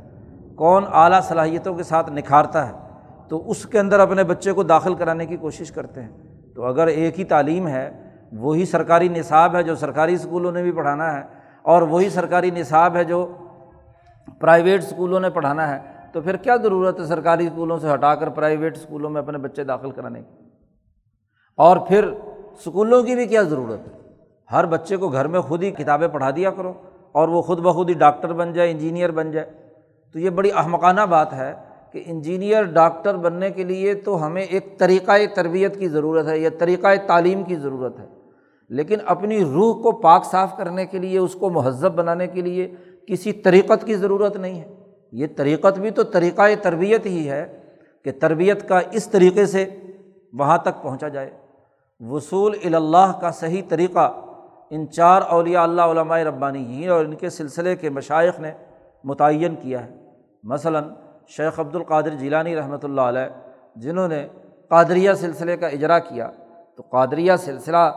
کون 0.55 0.83
اعلیٰ 0.93 1.21
صلاحیتوں 1.21 1.73
کے 1.73 1.83
ساتھ 1.83 2.11
نکھارتا 2.11 2.67
ہے۔ 2.67 2.73
تو 3.29 3.49
اس 3.49 3.65
کے 3.65 3.79
اندر 3.79 3.99
اپنے 3.99 4.23
بچے 4.23 4.51
کو 4.51 4.63
داخل 4.63 4.93
کرانے 4.93 5.25
کی 5.25 5.37
کوشش 5.37 5.71
کرتے 5.71 6.01
ہیں۔ 6.01 6.09
تو 6.55 6.65
اگر 6.65 6.87
ایک 6.87 7.19
ہی 7.19 7.23
تعلیم 7.23 7.67
ہے، 7.67 7.91
وہی 8.31 8.65
سرکاری 8.65 9.07
نصاب 9.07 9.55
ہے 9.55 9.63
جو 9.63 9.75
سرکاری 9.75 10.13
اسکولوں 10.13 10.51
نے 10.51 10.61
بھی 10.61 10.71
پڑھانا 10.71 11.13
ہے 11.13 11.21
اور 11.61 11.81
وہی 11.81 12.09
سرکاری 12.09 12.51
نصاب 12.51 12.95
ہے 12.95 13.03
جو 13.03 13.27
پرائیویٹ 14.39 14.83
اسکولوں 14.83 15.19
نے 15.19 15.29
پڑھانا 15.29 15.75
ہے 15.75 15.98
تو 16.13 16.21
پھر 16.21 16.35
کیا 16.35 16.55
ضرورت 16.55 16.99
ہے 16.99 17.05
سرکاری 17.05 17.45
اسکولوں 17.45 17.77
سے 17.77 17.93
ہٹا 17.93 18.15
کر 18.15 18.29
پرائیویٹ 18.29 18.77
اسکولوں 18.77 19.09
میں 19.09 19.21
اپنے 19.21 19.37
بچے 19.37 19.63
داخل 19.63 19.91
کرانے 19.91 20.21
کی؟ 20.21 20.43
اور 21.57 21.77
پھر 21.77 22.03
اسکولوں 22.51 23.03
کی 23.03 23.15
بھی 23.15 23.25
کیا 23.25 23.41
ضرورت 23.41 23.87
ہے؟ 23.87 23.99
ہر 24.51 24.65
بچے 24.65 24.97
کو 24.97 25.09
گھر 25.09 25.27
میں 25.27 25.41
خود 25.41 25.63
ہی 25.63 25.71
کتابیں 25.71 26.07
پڑھا 26.07 26.29
دیا 26.31 26.51
کرو 26.51 26.73
اور 27.11 27.27
وہ 27.27 27.41
خود 27.41 27.59
بخود 27.59 27.89
ہی 27.89 27.93
ڈاکٹر 27.93 28.33
بن 28.33 28.53
جائے، 28.53 28.71
انجینئر 28.71 29.11
بن 29.11 29.31
جائے۔ 29.31 29.51
تو 30.13 30.19
یہ 30.19 30.29
بڑی 30.29 30.49
احمقانہ 30.55 31.01
بات 31.01 31.33
ہے 31.33 31.53
کہ 31.91 32.03
انجینئر، 32.05 32.63
ڈاکٹر 32.63 33.17
بننے 33.17 33.51
کے 33.51 33.63
لیے 33.63 33.93
تو 33.93 34.25
ہمیں 34.25 34.41
ایک 34.41 34.79
طریقۂ 34.79 35.21
تربیت 35.35 35.79
کی 35.79 35.87
ضرورت 35.87 36.27
ہے 36.27 36.39
یا 36.39 36.49
طریقۂ 36.59 36.89
تعلیم 37.07 37.43
کی 37.43 37.55
ضرورت 37.55 37.99
ہے۔ 37.99 38.05
لیکن 38.69 38.97
اپنی 39.05 39.43
روح 39.43 39.81
کو 39.81 39.91
پاک 39.91 40.25
صاف 40.25 40.57
کرنے 40.57 40.85
کے 40.85 40.97
لیے، 40.97 41.19
اس 41.19 41.33
کو 41.33 41.49
مہذب 41.49 41.95
بنانے 41.95 42.27
کے 42.27 42.41
لیے 42.41 42.75
کسی 43.07 43.31
طریقت 43.31 43.85
کی 43.85 43.95
ضرورت 43.95 44.37
نہیں 44.37 44.61
ہے۔ 44.61 44.78
یہ 45.11 45.27
طریقت 45.35 45.79
بھی 45.79 45.89
تو 45.89 46.03
طریقۂ 46.03 46.43
تربیت 46.61 47.05
ہی 47.05 47.29
ہے 47.29 47.59
کہ 48.03 48.11
تربیت 48.11 48.69
کا 48.69 48.79
اس 48.91 49.07
طریقے 49.07 49.45
سے 49.45 49.65
وہاں 50.33 50.57
تک 50.57 50.81
پہنچا 50.81 51.07
جائے۔ 51.07 51.29
وصول 51.99 52.75
اللہ 52.75 53.11
کا 53.21 53.31
صحیح 53.31 53.61
طریقہ 53.69 54.21
ان 54.69 54.89
چار 54.89 55.21
اولیاء 55.21 55.63
اللہ 55.63 55.81
علماء 55.81 56.19
ربانی 56.19 56.65
ہی 56.65 56.87
اور 56.87 57.05
ان 57.05 57.15
کے 57.15 57.29
سلسلے 57.29 57.75
کے 57.75 57.89
مشائق 57.89 58.39
نے 58.39 58.51
متعین 59.03 59.55
کیا 59.55 59.85
ہے۔ 59.85 59.95
مثلاً 60.43 60.83
شیخ 61.27 61.59
عبد 61.59 61.75
القادر 61.75 62.09
جیلانی 62.09 62.55
رحمۃ 62.55 62.83
اللہ 62.83 63.01
علیہ، 63.01 63.27
جنہوں 63.75 64.07
نے 64.07 64.27
قادریہ 64.69 65.13
سلسلے 65.13 65.57
کا 65.57 65.67
اجرا 65.67 65.99
کیا، 65.99 66.31
تو 66.75 66.83
قادریہ 66.89 67.31
سلسلہ 67.35 67.91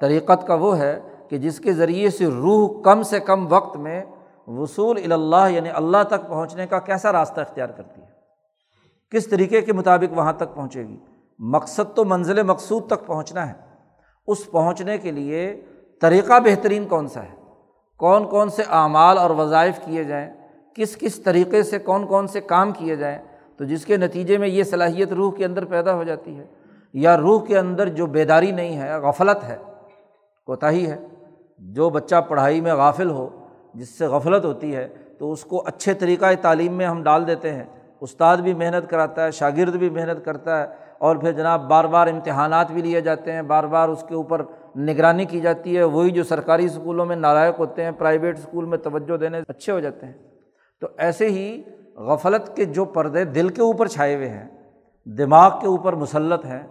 طریقت 0.00 0.46
کا 0.46 0.54
وہ 0.54 0.78
ہے 0.78 1.00
کہ 1.28 1.38
جس 1.38 1.60
کے 1.60 1.72
ذریعے 1.72 2.10
سے 2.10 2.26
روح 2.26 2.82
کم 2.82 3.02
سے 3.02 3.20
کم 3.20 3.46
وقت 3.52 3.76
میں 3.76 4.04
وصول 4.46 5.12
اللہ 5.12 5.50
یعنی 5.50 5.70
اللہ 5.70 5.96
تک 6.08 6.28
پہنچنے 6.28 6.66
کا 6.66 6.78
کیسا 6.78 7.12
راستہ 7.12 7.40
اختیار 7.40 7.68
کرتی 7.68 8.00
ہے؟ 8.00 8.06
کس 9.10 9.26
طریقے 9.26 9.60
کے 9.60 9.72
مطابق 9.72 10.18
وہاں 10.18 10.32
تک 10.32 10.54
پہنچے 10.54 10.88
گی؟ 10.88 10.96
مقصد 11.38 11.96
تو 11.96 12.04
منزل 12.04 12.42
مقصود 12.42 12.86
تک 12.86 13.06
پہنچنا 13.06 13.48
ہے۔ 13.48 13.54
اس 14.26 14.50
پہنچنے 14.50 14.98
کے 14.98 15.10
لیے 15.10 15.60
طریقہ 16.00 16.40
بہترین 16.40 16.88
کون 16.88 17.08
سا 17.08 17.22
ہے؟ 17.22 17.34
کون 17.98 18.28
کون 18.28 18.50
سے 18.50 18.62
اعمال 18.70 19.18
اور 19.18 19.30
وظائف 19.30 19.80
کیے 19.84 20.04
جائیں؟ 20.04 20.32
کس 20.74 20.96
کس 20.96 21.16
طریقے 21.16 21.62
سے 21.62 21.78
کون 21.78 22.06
کون 22.06 22.26
سے 22.26 22.40
کام 22.40 22.72
کیے 22.72 22.96
جائیں؟ 22.96 23.18
تو 23.56 23.64
جس 23.64 23.86
کے 23.86 23.96
نتیجے 23.96 24.38
میں 24.38 24.48
یہ 24.48 24.62
صلاحیت 24.62 25.12
روح 25.12 25.32
کے 25.32 25.44
اندر 25.44 25.64
پیدا 25.64 25.94
ہو 25.94 26.04
جاتی 26.04 26.38
ہے، 26.38 26.46
یا 26.92 27.16
روح 27.16 27.46
کے 27.46 27.58
اندر 27.58 27.88
جو 27.88 28.06
بیداری 28.06 28.50
نہیں 28.50 28.78
ہے، 28.78 28.94
غفلت 28.94 29.44
ہے، 29.44 29.56
کوتاہی 30.46 30.90
ہے، 30.90 31.06
جو 31.58 31.90
بچہ 31.90 32.16
پڑھائی 32.28 32.60
میں 32.60 32.74
غافل 32.74 33.10
ہو 33.10 33.45
جس 33.76 33.98
سے 33.98 34.06
غفلت 34.06 34.44
ہوتی 34.44 34.76
ہے، 34.76 34.88
تو 35.18 35.32
اس 35.32 35.44
کو 35.44 35.62
اچھے 35.66 35.94
طریقۂ 35.94 36.34
تعلیم 36.40 36.72
میں 36.72 36.86
ہم 36.86 37.02
ڈال 37.02 37.26
دیتے 37.26 37.52
ہیں۔ 37.52 37.64
استاد 38.00 38.36
بھی 38.36 38.54
محنت 38.54 38.90
کراتا 38.90 39.24
ہے، 39.24 39.30
شاگرد 39.30 39.76
بھی 39.76 39.90
محنت 39.90 40.24
کرتا 40.24 40.60
ہے 40.60 40.66
اور 40.98 41.16
پھر 41.16 41.32
جناب 41.32 41.68
بار 41.68 41.84
بار 41.84 42.06
امتحانات 42.06 42.72
بھی 42.72 42.82
لیے 42.82 43.00
جاتے 43.00 43.32
ہیں، 43.32 43.42
بار 43.42 43.64
بار 43.64 43.88
اس 43.88 44.04
کے 44.08 44.14
اوپر 44.14 44.42
نگرانی 44.76 45.24
کی 45.24 45.40
جاتی 45.40 45.76
ہے۔ 45.76 45.82
وہی 45.82 46.10
جو 46.10 46.24
سرکاری 46.24 46.64
اسکولوں 46.64 47.06
میں 47.06 47.16
نالائق 47.16 47.58
ہوتے 47.58 47.84
ہیں، 47.84 47.90
پرائیویٹ 47.90 48.38
اسکول 48.38 48.64
میں 48.64 48.78
توجہ 48.78 49.16
دینے 49.16 49.40
اچھے 49.48 49.72
ہو 49.72 49.80
جاتے 49.80 50.06
ہیں۔ 50.06 50.12
تو 50.80 50.86
ایسے 50.96 51.28
ہی 51.28 51.62
غفلت 51.96 52.56
کے 52.56 52.64
جو 52.64 52.84
پردے 52.84 53.24
دل 53.24 53.48
کے 53.48 53.62
اوپر 53.62 53.86
چھائے 53.86 54.14
ہوئے 54.14 54.28
ہیں، 54.28 54.48
دماغ 55.06 55.60
کے 55.60 55.66
اوپر 55.66 55.92
مسلط 55.92 56.44
ہیں، 56.44 56.62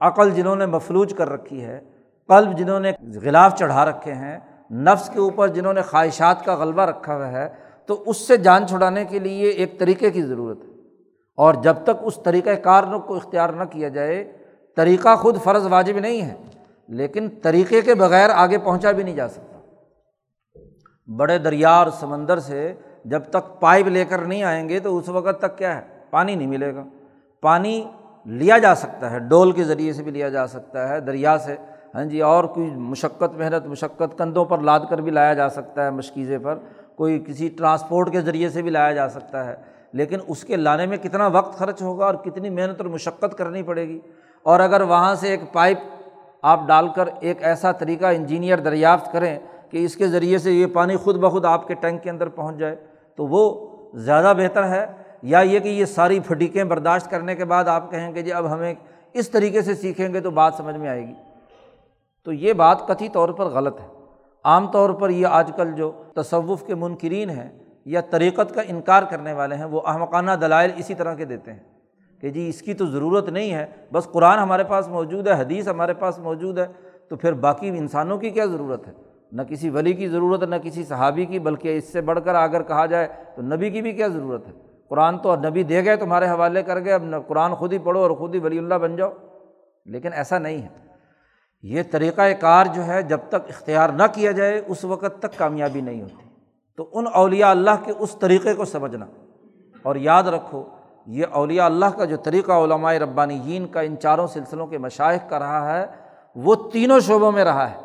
عقل 0.00 0.30
جنہوں 0.30 0.56
نے 0.56 0.66
مفلوج 0.66 1.14
کر 1.14 1.28
رکھی 1.28 1.64
ہے، 1.64 1.80
قلب 2.28 2.58
جنہوں 2.58 2.80
نے 2.80 2.92
غلاف 3.22 3.58
چڑھا 3.58 3.84
رکھے 3.84 4.12
ہیں 4.12 4.38
نفس 4.70 5.10
کے 5.12 5.20
اوپر 5.20 5.48
جنہوں 5.48 5.72
نے 5.72 5.82
خواہشات 5.82 6.44
کا 6.44 6.54
غلبہ 6.54 6.82
رکھا 6.82 7.16
ہوا 7.16 7.28
ہے، 7.28 7.48
تو 7.86 8.02
اس 8.06 8.16
سے 8.16 8.36
جان 8.36 8.66
چھڑانے 8.66 9.04
کے 9.04 9.18
لیے 9.18 9.48
ایک 9.48 9.78
طریقے 9.78 10.10
کی 10.10 10.22
ضرورت 10.22 10.64
ہے۔ 10.64 10.70
اور 11.36 11.54
جب 11.54 11.76
تک 11.84 11.90
اس 12.00 12.18
طریقۂ 12.24 12.50
کار 12.62 12.84
کو 13.06 13.14
اختیار 13.14 13.48
نہ 13.48 13.64
کیا 13.64 13.88
جائے، 13.88 14.32
طریقہ 14.76 15.16
خود 15.16 15.42
فرض 15.42 15.66
واجب 15.66 15.98
نہیں 15.98 16.22
ہے، 16.22 16.34
لیکن 16.88 17.28
طریقے 17.42 17.80
کے 17.80 17.94
بغیر 17.94 18.30
آگے 18.30 18.58
پہنچا 18.58 18.90
بھی 18.90 19.02
نہیں 19.02 19.16
جا 19.16 19.28
سکتا۔ 19.28 19.58
بڑے 21.16 21.38
دریا 21.38 21.70
اور 21.70 21.86
سمندر 22.00 22.38
سے 22.38 22.72
جب 23.04 23.22
تک 23.30 23.60
پائپ 23.60 23.86
لے 23.86 24.04
کر 24.04 24.18
نہیں 24.18 24.42
آئیں 24.42 24.68
گے، 24.68 24.80
تو 24.80 24.96
اس 24.96 25.08
وقت 25.08 25.38
تک 25.38 25.58
کیا 25.58 25.76
ہے؟ 25.76 25.80
پانی 26.10 26.34
نہیں 26.34 26.46
ملے 26.46 26.74
گا۔ 26.74 26.84
پانی 27.40 27.84
لیا 28.24 28.58
جا 28.58 28.74
سکتا 28.74 29.10
ہے، 29.10 29.18
ڈول 29.18 29.52
کے 29.52 29.64
ذریعے 29.64 29.92
سے 29.92 30.02
بھی 30.02 30.10
لیا 30.10 30.28
جا 30.28 30.46
سکتا 30.46 30.88
ہے، 30.88 31.00
دریا 31.00 31.38
سے۔ 31.38 31.56
ہاں 31.94 32.04
جی 32.04 32.20
اور 32.20 32.44
کوئی 32.44 32.70
مشقت، 32.70 33.34
محنت، 33.36 33.66
مشقت 33.66 34.18
کندھوں 34.18 34.44
پر 34.44 34.58
لاد 34.58 34.80
کر 34.90 35.00
بھی 35.00 35.10
لایا 35.10 35.34
جا 35.34 35.48
سکتا 35.48 35.84
ہے 35.84 35.90
مشکیزے 35.90 36.38
پر، 36.38 36.58
کوئی 36.96 37.18
کسی 37.26 37.48
ٹرانسپورٹ 37.48 38.12
کے 38.12 38.20
ذریعے 38.20 38.48
سے 38.48 38.62
بھی 38.62 38.70
لایا 38.70 38.92
جا 38.92 39.08
سکتا 39.08 39.44
ہے، 39.44 39.54
لیکن 39.92 40.18
اس 40.26 40.44
کے 40.44 40.56
لانے 40.56 40.86
میں 40.86 40.96
کتنا 40.96 41.26
وقت 41.26 41.58
خرچ 41.58 41.82
ہوگا 41.82 42.06
اور 42.06 42.14
کتنی 42.14 42.50
محنت 42.50 42.80
اور 42.80 42.86
مشقت 42.86 43.38
کرنی 43.38 43.62
پڑے 43.62 43.88
گی؟ 43.88 43.98
اور 44.42 44.60
اگر 44.60 44.80
وہاں 44.80 45.14
سے 45.14 45.28
ایک 45.28 45.40
پائپ 45.52 45.78
آپ 46.42 46.60
ڈال 46.66 46.88
کر 46.88 47.08
ایک 47.20 47.42
ایسا 47.42 47.72
طریقہ 47.72 48.06
انجینئر 48.06 48.58
دریافت 48.58 49.12
کریں 49.12 49.38
کہ 49.70 49.84
اس 49.84 49.96
کے 49.96 50.06
ذریعے 50.08 50.38
سے 50.38 50.52
یہ 50.52 50.66
پانی 50.66 50.96
خود 50.96 51.16
بخود 51.16 51.44
آپ 51.44 51.66
کے 51.68 51.74
ٹینک 51.74 52.02
کے 52.02 52.10
اندر 52.10 52.28
پہنچ 52.28 52.56
جائے، 52.56 52.76
تو 53.16 53.26
وہ 53.26 53.66
زیادہ 53.94 54.32
بہتر 54.36 54.68
ہے۔ 54.68 54.86
یا 55.22 55.38
یہ 55.38 55.58
کہ 55.58 55.68
یہ 55.68 55.84
ساری 55.84 56.20
پھٹیکیں 56.20 56.64
برداشت 56.64 57.10
کرنے 57.10 57.34
کے 57.34 57.44
بعد 57.44 57.64
آپ 57.64 57.90
کہیں 57.90 58.14
گے 58.14 58.22
جی 58.22 58.32
اب 58.32 58.52
ہمیں 58.52 58.74
اس 59.12 59.30
طریقے 59.30 59.62
سے 59.62 59.74
سیکھیں 59.74 60.12
گے 60.14 60.20
تو 60.20 60.30
بات 60.30 60.54
سمجھ 60.54 60.76
میں 60.76 60.88
آئے 60.88 61.06
گی۔ 61.08 61.14
تو 62.24 62.32
یہ 62.32 62.52
بات 62.52 62.88
کتھی 62.88 63.08
طور 63.08 63.28
پر 63.28 63.44
غلط 63.44 63.80
ہے۔ 63.80 63.86
عام 64.44 64.66
طور 64.66 64.90
پر 64.90 65.10
یہ 65.10 65.26
آج 65.26 65.50
کل 65.56 65.72
جو 65.72 66.02
تصوف 66.14 66.62
کے 66.66 66.74
منکرین 66.74 67.30
ہیں 67.30 67.50
یا 67.84 68.00
طریقت 68.00 68.54
کا 68.54 68.62
انکار 68.68 69.02
کرنے 69.02 69.32
والے 69.32 69.54
ہیں، 69.54 69.64
وہ 69.64 69.80
احمقانہ 69.86 70.30
دلائل 70.30 70.70
اسی 70.76 70.94
طرح 70.94 71.14
کے 71.14 71.24
دیتے 71.24 71.52
ہیں 71.52 71.60
کہ 72.20 72.30
جی 72.30 72.48
اس 72.48 72.62
کی 72.62 72.74
تو 72.74 72.86
ضرورت 72.86 73.28
نہیں 73.28 73.54
ہے، 73.54 73.66
بس 73.92 74.04
قرآن 74.04 74.38
ہمارے 74.38 74.64
پاس 74.64 74.88
موجود 74.88 75.26
ہے، 75.26 75.32
حدیث 75.32 75.68
ہمارے 75.68 75.94
پاس 75.94 76.18
موجود 76.18 76.58
ہے، 76.58 76.66
تو 77.08 77.16
پھر 77.16 77.32
باقی 77.32 77.68
انسانوں 77.68 78.18
کی 78.18 78.30
کیا 78.30 78.44
ضرورت 78.44 78.88
ہے؟ 78.88 78.92
نہ 79.32 79.42
کسی 79.42 79.70
ولی 79.70 79.92
کی 79.92 80.08
ضرورت 80.08 80.42
ہے، 80.42 80.46
نہ 80.46 80.56
کسی 80.62 80.84
صحابی 80.84 81.24
کی، 81.24 81.38
بلکہ 81.38 81.76
اس 81.76 81.92
سے 81.92 82.00
بڑھ 82.00 82.20
کر 82.24 82.34
اگر 82.34 82.62
کہا 82.62 82.86
جائے 82.86 83.08
تو 83.36 83.42
نبی 83.42 83.70
کی 83.70 83.82
بھی 83.82 83.92
کیا 83.92 84.08
ضرورت 84.08 84.48
ہے؟ 84.48 84.52
قرآن 84.88 85.18
تو 85.18 85.36
نبی 85.36 85.62
دے 85.62 85.84
گئے 85.84 85.96
تمہارے 85.96 86.28
حوالے 86.28 86.62
کر 86.62 86.84
گئے، 86.84 86.92
اب 86.92 87.02
قرآن 87.26 87.54
خود 87.54 87.72
ہی 87.72 87.78
پڑھو 87.78 88.00
اور 88.00 88.10
خود 88.10 88.34
ہی 88.34 88.40
ولی 88.40 88.58
اللہ 88.58 88.74
بن 88.74 88.96
جاؤ۔ 88.96 89.10
لیکن 89.84 90.12
ایسا 90.12 90.38
نہیں 90.38 90.62
ہے۔ 90.62 90.89
یہ 91.62 91.82
طریقۂ 91.90 92.22
کار 92.40 92.66
جو 92.74 92.84
ہے 92.84 93.02
جب 93.02 93.18
تک 93.28 93.34
اختیار 93.34 93.88
نہ 93.88 94.02
کیا 94.12 94.32
جائے، 94.32 94.62
اس 94.66 94.84
وقت 94.84 95.18
تک 95.18 95.38
کامیابی 95.38 95.80
نہیں 95.80 96.02
ہوتی۔ 96.02 96.28
تو 96.76 96.88
ان 96.92 97.04
اولیاء 97.14 97.50
اللہ 97.50 97.70
کے 97.84 97.92
اس 97.98 98.16
طریقے 98.20 98.54
کو 98.54 98.64
سمجھنا۔ 98.64 99.06
اور 99.82 99.96
یاد 99.96 100.22
رکھو، 100.22 100.64
یہ 101.06 101.24
اولیاء 101.32 101.64
اللہ 101.64 101.86
کا 101.86 102.04
جو 102.04 102.16
طریقہ 102.16 102.52
علماء 102.52 102.92
ربانی 102.92 103.66
کا 103.72 103.80
ان 103.80 103.96
چاروں 103.98 104.26
سلسلوں 104.26 104.66
کے 104.66 104.78
مشائق 104.78 105.30
کا 105.30 105.38
رہا 105.38 105.78
ہے، 105.78 105.86
وہ 106.36 106.54
تینوں 106.72 107.00
شعبوں 107.00 107.32
میں 107.32 107.44
رہا 107.44 107.70
ہے۔ 107.70 107.76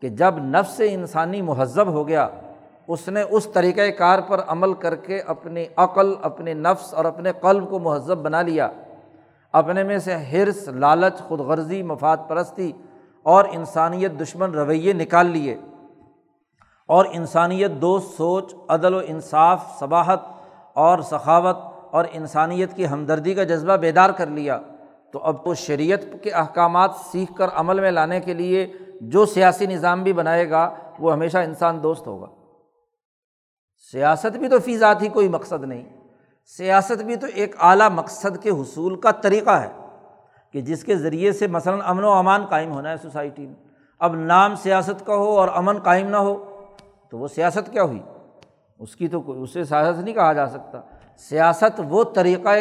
کہ 0.00 0.08
جب 0.08 0.34
نفس 0.38 0.80
انسانی 0.84 1.42
مہذب 1.42 1.86
ہو 1.86 2.08
گیا، 2.08 2.28
اس 2.88 3.08
نے 3.08 3.22
اس 3.22 3.48
طریقۂ 3.54 3.98
کار 3.98 4.18
پر 4.28 4.40
عمل 4.46 4.74
کر 4.74 4.94
کے 4.94 5.20
اپنی 5.20 5.64
عقل، 5.76 6.14
اپنے 6.22 6.54
نفس 6.54 6.94
اور 6.94 7.04
اپنے 7.04 7.32
قلب 7.40 7.70
کو 7.70 7.78
مہذب 7.78 8.18
بنا 8.18 8.42
لیا۔ 8.42 8.68
اپنے 9.52 9.82
میں 9.82 9.98
سے 9.98 10.14
حرص، 10.14 10.68
لالچ 10.68 11.18
خود 11.18 11.40
غرضی 11.40 11.82
مفاد 11.82 12.16
پرستی 12.28 12.72
اور 13.28 13.44
انسانیت 13.52 14.12
دشمن 14.20 14.50
رویے 14.50 14.92
نکال 14.92 15.26
لیے۔ 15.26 15.56
اور 16.88 17.04
انسانیت 17.12 17.70
دوست 17.70 18.16
سوچ، 18.16 18.54
عدل 18.68 18.94
و 18.94 19.00
انصاف، 19.06 19.78
صباحت 19.78 20.20
اور 20.74 20.98
سخاوت 20.98 21.56
اور 21.90 22.04
انسانیت 22.12 22.74
کی 22.74 22.88
ہمدردی 22.88 23.34
کا 23.34 23.44
جذبہ 23.44 23.76
بیدار 23.76 24.10
کر 24.10 24.26
لیا۔ 24.26 24.60
تو 25.12 25.18
اب 25.18 25.44
تو 25.44 25.54
شریعت 25.54 25.98
کے 26.22 26.30
احکامات 26.30 26.90
سیکھ 27.12 27.32
کر 27.36 27.46
عمل 27.54 27.80
میں 27.80 27.90
لانے 27.90 28.20
کے 28.20 28.34
لیے 28.34 28.72
جو 29.00 29.26
سیاسی 29.26 29.66
نظام 29.66 30.02
بھی 30.02 30.12
بنائے 30.12 30.50
گا، 30.50 30.74
وہ 30.98 31.12
ہمیشہ 31.12 31.38
انسان 31.38 31.82
دوست 31.82 32.06
ہوگا۔ 32.06 32.26
سیاست 33.92 34.36
بھی 34.36 34.48
تو 34.48 34.58
فی 34.58 34.78
ذات 34.78 35.02
ہی 35.02 35.08
کوئی 35.08 35.28
مقصد 35.28 35.64
نہیں۔ 35.64 35.84
سیاست 36.46 37.02
بھی 37.02 37.16
تو 37.16 37.26
ایک 37.34 37.56
اعلیٰ 37.60 37.90
مقصد 37.90 38.42
کے 38.42 38.50
حصول 38.50 39.00
کا 39.00 39.10
طریقہ 39.10 39.50
ہے۔ 39.50 39.77
کہ 40.52 40.60
جس 40.60 40.84
کے 40.84 40.96
ذریعے 40.96 41.32
سے 41.32 41.46
مثلاً 41.46 41.78
امن 41.84 42.04
و 42.04 42.10
امان 42.10 42.46
قائم 42.46 42.72
ہونا 42.72 42.90
ہے 42.90 42.96
سوسائٹی 42.96 43.46
میں۔ 43.46 43.54
اب 43.98 44.14
نام 44.14 44.54
سیاست 44.54 45.06
کا 45.06 45.14
ہو 45.14 45.38
اور 45.38 45.48
امن 45.54 45.78
قائم 45.78 46.08
نہ 46.08 46.16
ہو، 46.16 46.44
تو 47.10 47.18
وہ 47.18 47.28
سیاست 47.28 47.72
کیا 47.72 47.82
ہوئی؟ 47.82 48.02
اس 48.78 48.96
کی 48.96 49.08
تو 49.08 49.42
اسے 49.42 49.64
سیاست 49.64 50.00
نہیں 50.00 50.14
کہا 50.14 50.32
جا 50.32 50.46
سکتا۔ 50.46 50.80
سیاست 51.16 51.80
وہ 51.88 52.04
طریقۂ 52.04 52.56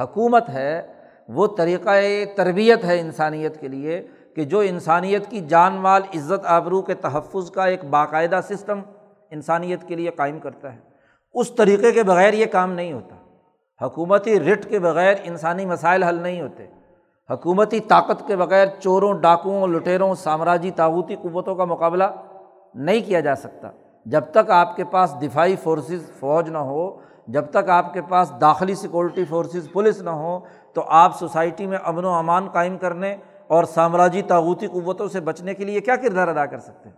حکومت 0.00 0.48
ہے، 0.48 0.82
وہ 1.28 1.46
طریقۂ 1.46 1.90
تربیت 2.36 2.84
ہے 2.84 3.00
انسانیت 3.00 3.60
کے 3.60 3.68
لیے 3.68 4.06
کہ 4.36 4.44
جو 4.44 4.58
انسانیت 4.58 5.26
کی 5.30 5.40
جان 5.40 5.74
مال، 5.74 6.02
عزت، 6.16 6.46
آبرو 6.46 6.82
کے 6.82 6.94
تحفظ 6.94 7.50
کا 7.50 7.64
ایک 7.64 7.84
باقاعدہ 7.84 8.40
سسٹم 8.44 8.80
انسانیت 9.30 9.88
کے 9.88 9.94
لیے 9.94 10.10
قائم 10.10 10.38
کرتا 10.38 10.72
ہے۔ 10.72 10.78
اس 11.34 11.50
طریقے 11.50 11.92
کے 11.92 12.02
بغیر 12.02 12.32
یہ 12.32 12.46
کام 12.46 12.72
نہیں 12.72 12.92
ہوتا۔ 12.92 13.16
حکومتی 13.86 14.40
رٹ 14.40 14.68
کے 14.68 14.78
بغیر 14.78 15.14
انسانی 15.24 15.66
مسائل 15.66 16.02
حل 16.02 16.14
نہیں 16.14 16.40
ہوتے۔ 16.40 16.66
حکومتی 17.30 17.80
طاقت 17.80 18.26
کے 18.26 18.36
بغیر 18.36 18.66
چوروں 18.80 19.12
ڈاکوؤں 19.14 19.68
لٹیروں، 19.68 20.14
سامراجی 20.14 20.70
تعوتی 20.70 21.16
قوتوں 21.16 21.54
کا 21.54 21.64
مقابلہ 21.64 22.04
نہیں 22.74 23.00
کیا 23.06 23.20
جا 23.20 23.34
سکتا۔ 23.34 23.70
جب 24.04 24.24
تک 24.30 24.50
آپ 24.50 24.76
کے 24.76 24.84
پاس 24.84 25.14
دفاعی 25.22 25.56
فورسز 25.56 26.10
فوج 26.18 26.50
نہ 26.50 26.58
ہو، 26.58 26.98
جب 27.26 27.50
تک 27.50 27.68
آپ 27.68 27.94
کے 27.94 28.02
پاس 28.02 28.32
داخلی 28.40 28.74
سیکورٹی 28.74 29.24
فورسز 29.24 29.68
پولیس 29.72 30.02
نہ 30.02 30.10
ہو، 30.10 30.40
تو 30.74 30.82
آپ 30.86 31.18
سوسائٹی 31.18 31.66
میں 31.66 31.78
امن 31.84 32.04
و 32.04 32.12
امان 32.12 32.48
قائم 32.48 32.78
کرنے 32.78 33.16
اور 33.46 33.64
سامراجی 33.64 34.22
تعوتی 34.22 34.66
قوتوں 34.66 35.08
سے 35.08 35.20
بچنے 35.20 35.54
کے 35.54 35.64
لیے 35.64 35.80
کیا 35.80 35.96
کردار 35.96 36.28
ادا 36.28 36.46
کر 36.46 36.58
سکتے 36.58 36.88
ہیں؟ 36.88 36.96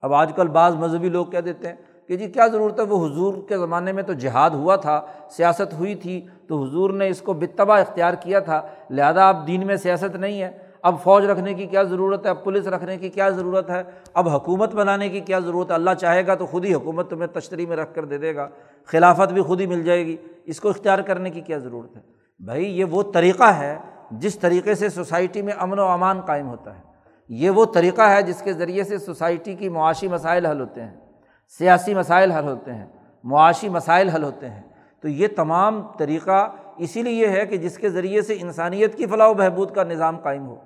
اب 0.00 0.14
آج 0.14 0.32
کل 0.36 0.48
بعض 0.48 0.74
مذہبی 0.74 1.08
لوگ 1.08 1.26
کہہ 1.26 1.40
دیتے 1.40 1.68
ہیں 1.68 1.76
کہ 2.08 2.16
جی 2.16 2.26
کیا 2.30 2.46
ضرورت 2.46 2.80
ہے؟ 2.80 2.84
وہ 2.84 3.06
حضور 3.06 3.34
کے 3.48 3.58
زمانے 3.58 3.92
میں 3.92 4.02
تو 4.02 4.12
جہاد 4.12 4.50
ہوا 4.50 4.76
تھا، 4.76 5.00
سیاست 5.30 5.74
ہوئی 5.74 5.94
تھی، 5.94 6.26
تو 6.46 6.64
حضور 6.64 6.90
نے 6.90 7.08
اس 7.08 7.22
کو 7.22 7.32
بتبا 7.32 7.78
اختیار 7.78 8.14
کیا 8.14 8.40
تھا۔ 8.40 8.62
لہٰذا 8.90 9.28
اب 9.28 9.46
دین 9.46 9.66
میں 9.66 9.76
سیاست 9.76 10.16
نہیں 10.16 10.42
ہے۔ 10.42 10.50
اب 10.82 10.94
فوج 11.02 11.24
رکھنے 11.24 11.54
کی 11.54 11.66
کیا 11.66 11.82
ضرورت 11.82 12.24
ہے؟ 12.24 12.30
اب 12.30 12.44
پولیس 12.44 12.66
رکھنے 12.66 12.96
کی 12.96 13.08
کیا 13.08 13.28
ضرورت 13.28 13.70
ہے؟ 13.70 13.82
اب 14.14 14.28
حکومت 14.28 14.74
بنانے 14.74 15.08
کی 15.08 15.20
کیا 15.20 15.38
ضرورت 15.38 15.70
ہے؟ 15.70 15.74
اللہ 15.74 15.90
چاہے 16.00 16.26
گا 16.26 16.34
تو 16.34 16.46
خود 16.46 16.64
ہی 16.64 16.74
حکومت 16.74 17.10
تمہیں 17.10 17.26
تشتری 17.26 17.66
میں 17.66 17.76
رکھ 17.76 17.94
کر 17.94 18.04
دے 18.04 18.18
دے 18.18 18.36
گا۔ 18.36 18.48
خلافت 18.86 19.32
بھی 19.32 19.42
خود 19.42 19.60
ہی 19.60 19.66
مل 19.66 19.82
جائے 19.82 20.06
گی۔ 20.06 20.16
اس 20.44 20.60
کو 20.60 20.68
اختیار 20.68 20.98
کرنے 20.98 21.30
کی 21.30 21.40
کیا 21.40 21.58
ضرورت 21.58 21.96
ہے؟ 21.96 22.02
بھائی، 22.44 22.78
یہ 22.78 22.84
وہ 22.84 23.02
طریقہ 23.02 23.44
ہے 23.44 23.78
جس 24.10 24.38
طریقے 24.38 24.74
سے 24.74 24.88
سوسائٹی 24.88 25.42
میں 25.42 25.52
امن 25.58 25.78
و 25.78 25.84
امان 25.84 26.20
قائم 26.20 26.48
ہوتا 26.48 26.74
ہے۔ 26.74 26.82
یہ 27.28 27.50
وہ 27.50 27.64
طریقہ 27.64 28.02
ہے 28.02 28.22
جس 28.22 28.42
کے 28.42 28.52
ذریعے 28.52 28.84
سے 28.84 28.98
سوسائٹی 28.98 29.54
کی 29.54 29.68
معاشی 29.68 30.08
مسائل 30.08 30.46
حل 30.46 30.60
ہوتے 30.60 30.82
ہیں۔ 30.82 31.07
سیاسی 31.48 31.94
مسائل 31.94 32.30
حل 32.30 32.48
ہوتے 32.48 32.74
ہیں، 32.74 32.86
معاشی 33.24 33.68
مسائل 33.68 34.08
حل 34.08 34.22
ہوتے 34.22 34.50
ہیں۔ 34.50 34.62
تو 35.00 35.08
یہ 35.08 35.28
تمام 35.36 35.82
طریقہ 35.98 36.50
اسی 36.76 37.02
لیے 37.02 37.28
ہے 37.28 37.46
کہ 37.46 37.56
جس 37.56 37.78
کے 37.78 37.88
ذریعے 37.88 38.22
سے 38.22 38.34
انسانیت 38.40 38.96
کی 38.96 39.06
فلاح 39.06 39.28
و 39.28 39.34
بہبود 39.34 39.70
کا 39.70 39.84
نظام 39.84 40.16
قائم 40.16 40.46
ہو۔ 40.46 40.56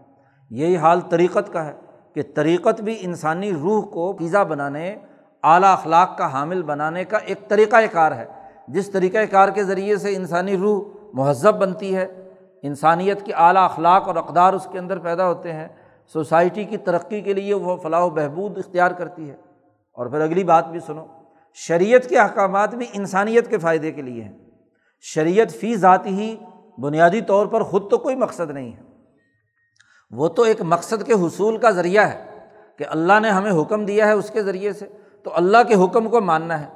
یہی 0.51 0.77
حال 0.77 1.01
طریقت 1.01 1.53
کا 1.53 1.67
ہے 1.67 1.73
کہ 2.15 2.23
طریقت 2.35 2.81
بھی 2.81 2.97
انسانی 3.01 3.53
روح 3.53 3.85
کو 3.85 4.13
پیزا 4.13 4.43
بنانے، 4.43 4.97
اعلیٰ 5.43 5.73
اخلاق 5.73 6.19
کا 6.19 6.33
حامل 6.33 6.63
بنانے 6.63 7.05
کا 7.05 7.17
ایک 7.17 7.49
طریقۂ 7.49 7.83
کار 7.93 8.13
ہے۔ 8.13 8.25
جس 8.69 8.91
طریقۂ 8.91 9.19
کار 9.31 9.49
کے 9.49 9.65
ذریعے 9.65 9.97
سے 9.97 10.17
انسانی 10.17 10.57
روح 10.57 10.85
مہذب 11.13 11.55
بنتی 11.55 11.97
ہے، 11.97 12.31
انسانیت 12.63 13.23
کے 13.23 13.33
اعلیٰ 13.33 13.65
اخلاق 13.65 14.09
اور 14.09 14.17
اقدار 14.17 14.53
اس 14.53 14.69
کے 14.73 14.79
اندر 14.79 14.99
پیدا 14.99 15.29
ہوتے 15.29 15.53
ہیں، 15.53 15.69
سوسائٹی 16.13 16.65
کی 16.65 16.77
ترقی 16.77 17.21
کے 17.21 17.33
لیے 17.33 17.55
وہ 17.55 17.77
فلاح 17.77 18.01
و 18.01 18.11
بہبود 18.11 18.59
اختیار 18.59 18.91
کرتی 18.91 19.31
ہے۔ 19.31 19.52
اور 19.95 20.07
پھر 20.07 20.21
اگلی 20.21 20.45
بات 20.45 20.69
بھی 20.69 20.81
سنو، 20.81 21.07
شریعت 21.55 22.09
کے 22.09 22.19
احکامات 22.19 22.75
بھی 22.75 22.87
انسانیت 22.93 23.51
کے 23.51 23.59
فائدے 23.59 23.93
کے 23.93 24.03
لیے 24.03 24.25
ہیں۔ 24.25 24.39
شریعت 25.01 25.51
فی 25.51 25.77
ذاتی 25.77 26.11
ہی 26.11 26.37
بنیادی 26.79 27.21
طور 27.21 27.47
پر 27.47 27.63
خود 27.63 27.91
تو 27.91 27.99
کوئی 27.99 28.17
مقصد 28.17 28.51
نہیں 28.51 28.73
ہے۔ 28.73 28.83
وہ 30.11 30.29
تو 30.29 30.43
ایک 30.43 30.57
مقصد 30.61 31.07
کے 31.07 31.13
حصول 31.13 31.57
کا 31.57 31.71
ذریعہ 31.71 32.05
ہے 32.05 32.25
کہ 32.79 32.85
اللہ 32.89 33.21
نے 33.23 33.31
ہمیں 33.31 33.63
حکم 33.63 33.85
دیا 33.85 34.07
ہے 34.07 34.13
اس 34.13 34.31
کے 34.31 34.43
ذریعے 34.43 34.73
سے۔ 34.73 34.87
تو 35.23 35.31
اللہ 35.35 35.57
کے 35.69 35.75
حکم 35.75 36.09
کو 36.09 36.21
ماننا 36.21 36.61
ہے۔ 36.61 36.67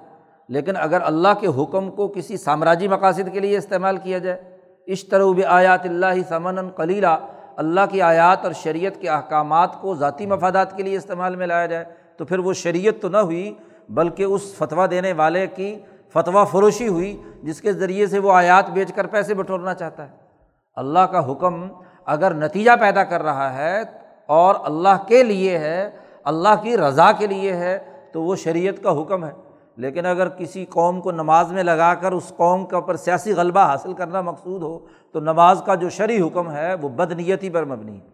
لیکن 0.48 0.76
اگر 0.76 0.98
اللہ 1.05 1.29
کے 1.40 1.46
حکم 1.46 1.90
کو 1.90 2.09
کسی 2.09 2.37
سامراجی 2.37 2.88
مقاصد 2.88 3.33
کے 3.33 3.40
لیے 3.40 3.59
استعمال 3.59 3.96
کیا 3.96 4.18
جائے 4.18 4.59
اشتروب 4.87 5.40
آیات 5.48 5.85
اللہ 5.85 6.22
سمن 6.29 6.70
کلیلہ 6.76 7.26
اللہ 7.57 7.81
کی 7.90 8.02
آیات 8.02 8.44
اور 8.44 8.52
شریعت 8.52 9.00
کے 9.00 9.09
احکامات 9.09 9.81
کو 9.81 9.94
ذاتی 9.94 10.26
مفادات 10.26 10.76
کے 10.76 10.83
لیے 10.83 10.96
استعمال 10.96 11.37
میں 11.37 11.46
لایا 11.46 11.66
جائے 11.66 11.85
تو 12.16 12.24
پھر 12.24 12.38
وہ 12.38 12.52
شریعت 12.52 13.02
تو 13.02 13.09
نہ 13.09 13.16
ہوئی، 13.16 13.55
بلکہ 13.88 14.22
اس 14.22 14.55
فتویٰ 14.59 14.90
دینے 14.90 15.12
والے 15.12 15.46
کی 15.46 15.79
فتویٰ 16.12 16.46
فروشی 16.50 16.88
ہوئی، 16.88 17.22
جس 17.42 17.61
کے 17.61 17.72
ذریعے 17.72 18.07
سے 18.07 18.18
وہ 18.18 18.33
آیات 18.33 18.70
بیچ 18.70 18.92
کر 18.92 19.07
پیسے 19.07 19.35
بٹورنا 19.35 19.74
چاہتا 19.74 20.11
ہے۔ 20.11 20.16
اللہ 20.76 20.98
کا 20.98 21.33
حکم 21.33 21.68
اگر 22.07 22.35
نتیجہ 22.35 22.70
پیدا 22.81 23.05
کر 23.05 23.22
رہا 23.22 23.57
ہے 23.57 23.83
اور 24.26 24.55
اللہ 24.64 25.05
کے 25.09 25.22
لیے 25.22 25.59
ہے، 25.59 25.90
اللہ 26.24 26.62
کی 26.62 26.76
رضا 26.76 27.12
کے 27.12 27.26
لیے 27.26 27.52
ہے، 27.52 27.79
تو 28.12 28.22
وہ 28.22 28.37
شریعت 28.37 28.83
کا 28.83 29.02
حکم 29.02 29.24
ہے۔ 29.24 29.33
لیکن 29.76 30.07
اگر 30.07 30.29
کسی 30.29 30.64
قوم 30.64 31.00
کو 31.00 31.11
نماز 31.11 31.52
میں 31.52 31.62
لگا 31.62 31.94
کر 31.94 32.12
اس 32.12 32.33
قوم 32.37 32.66
کے 32.66 32.74
اوپر 32.74 32.96
سیاسی 32.96 33.33
غلبہ 33.33 33.61
حاصل 33.61 33.92
کرنا 33.92 34.20
مقصود 34.20 34.62
ہو، 34.62 34.79
تو 35.12 35.20
نماز 35.20 35.62
کا 35.66 35.74
جو 35.74 35.88
شرعی 35.88 36.20
حکم 36.20 36.50
ہے، 36.50 36.74
وہ 36.74 36.88
بد 36.88 37.12
نیتی 37.12 37.50
پر 37.50 37.64
مبنی 37.64 38.00
ہے۔ 38.00 38.07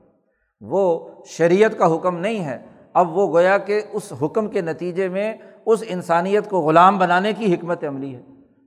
وہ 0.60 1.08
شریعت 1.26 1.78
کا 1.78 1.94
حکم 1.94 2.18
نہیں 2.18 2.44
ہے۔ 2.44 2.71
اب 2.94 3.16
وہ 3.16 3.32
گویا 3.32 3.58
کہ 3.58 3.82
اس 3.92 4.12
حکم 4.22 4.48
کے 4.48 4.60
نتیجے 4.60 5.08
میں 5.08 5.34
اس 5.66 5.84
انسانیت 5.88 6.50
کو 6.50 6.60
غلام 6.60 6.98
بنانے 6.98 7.32
کی 7.32 7.54
حکمت 7.54 7.84
عملی 7.84 8.16
ہے۔ 8.16 8.22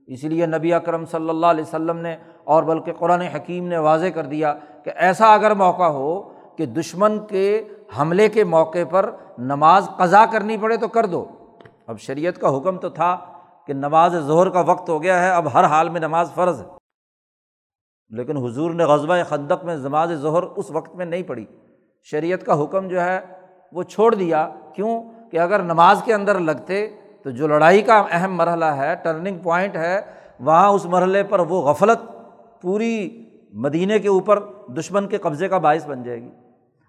اسی 0.06 0.28
لیے 0.28 0.46
نبی 0.46 0.72
اکرم 0.72 1.04
صلی 1.04 1.28
اللہ 1.28 1.46
علیہ 1.46 1.64
وسلم 1.64 1.96
نے 1.96 2.16
اور 2.44 2.62
بلکہ 2.62 2.92
قرآن 2.92 3.20
حکیم 3.20 3.66
نے 3.66 3.78
واضح 3.78 4.06
کر 4.06 4.24
دیا 4.24 4.54
کہ 4.84 4.92
ایسا 4.96 5.34
اگر 5.34 5.54
موقع 5.54 5.82
ہو 5.82 6.32
کہ 6.56 6.66
دشمن 6.66 7.18
کے 7.28 7.62
حملے 7.98 8.28
کے 8.28 8.44
موقع 8.44 8.78
پر 8.90 9.10
نماز 9.38 9.88
قضا 9.96 10.26
کرنی 10.26 10.56
پڑے 10.56 10.76
تو 10.76 10.88
کر 10.88 11.06
دو۔ 11.06 11.24
اب 11.86 11.98
شریعت 11.98 12.38
کا 12.38 12.56
حکم 12.56 12.76
تو 12.76 12.88
تھا 12.88 13.18
کہ 13.66 13.72
نماز 13.72 14.16
ظہر 14.16 14.48
کا 14.48 14.60
وقت 14.60 14.88
ہو 14.88 15.02
گیا 15.02 15.22
ہے، 15.22 15.30
اب 15.30 15.54
ہر 15.54 15.64
حال 15.64 15.88
میں 15.88 16.00
نماز 16.00 16.32
فرض 16.34 16.60
ہے۔ 16.60 16.66
لیکن 18.08 18.36
حضور 18.36 18.70
نے 18.70 18.84
غزبۂ 18.84 19.16
خندق 19.28 19.64
میں 19.64 19.76
نماز 19.76 20.12
ظہر 20.12 20.42
اس 20.42 20.70
وقت 20.70 20.96
میں 20.96 21.06
نہیں 21.06 21.22
پڑھی۔ 21.22 21.46
شریعت 22.02 22.46
کا 22.46 22.62
حکم 22.62 22.88
جو 22.88 23.00
ہے 23.00 23.20
وہ 23.72 23.82
چھوڑ 23.82 24.14
دیا۔ 24.14 24.48
کیوں؟ 24.74 25.02
کہ 25.30 25.38
اگر 25.38 25.62
نماز 25.62 26.02
کے 26.04 26.14
اندر 26.14 26.38
لگتے 26.38 26.86
تو 27.22 27.30
جو 27.30 27.46
لڑائی 27.46 27.82
کا 27.82 28.04
اہم 28.10 28.34
مرحلہ 28.34 28.64
ہے 28.64 28.94
ٹرننگ 29.02 29.38
پوائنٹ 29.38 29.76
ہے، 29.76 30.00
وہاں 30.40 30.68
اس 30.68 30.86
مرحلے 30.86 31.22
پر 31.22 31.40
وہ 31.40 31.62
غفلت 31.62 32.12
پوری 32.62 33.24
مدینے 33.52 33.98
کے 33.98 34.08
اوپر 34.08 34.38
دشمن 34.68 35.06
کے 35.06 35.18
قبضے 35.18 35.48
کا 35.48 35.58
باعث 35.58 35.86
بن 35.86 36.02
جائے 36.02 36.22
گی۔ 36.22 36.30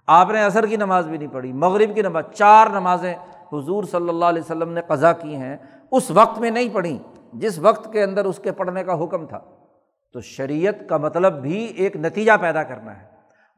آپ 0.08 0.32
نے 0.32 0.42
عصر 0.42 0.66
کی 0.66 0.76
نماز 0.76 1.08
بھی 1.08 1.18
نہیں 1.18 1.34
پڑھی، 1.34 1.54
مغرب 1.54 1.96
کی 1.96 2.02
نماز، 2.02 2.24
چار 2.34 2.68
نمازیں 2.68 3.14
حضور 3.54 3.84
صلی 3.84 4.10
اللہ 4.10 4.26
علیہ 4.26 4.42
وسلم 4.42 4.74
نے 4.74 4.82
قضا 4.88 5.14
کی 5.14 5.36
ہیں، 5.36 5.58
اس 5.92 6.12
وقت 6.12 6.40
میں 6.40 6.52
نہیں 6.52 6.70
پڑھی، 6.74 6.98
جس 7.34 7.60
وقت 7.60 7.94
کے 7.94 8.04
اندر 8.04 8.26
اس 8.26 8.40
کے 8.40 8.52
پڑھنے 8.52 8.84
کا 8.84 9.04
حکم 9.04 9.26
تھا۔ 9.26 9.40
تو 10.14 10.22
شریعت 10.22 10.90
کا 10.90 10.98
مطلب 10.98 11.34
بھی 11.34 11.66
ایک 11.66 11.96
نتیجہ 11.96 12.32
پیدا 12.42 12.64
کرنا 12.64 13.00
ہے۔ 13.00 13.06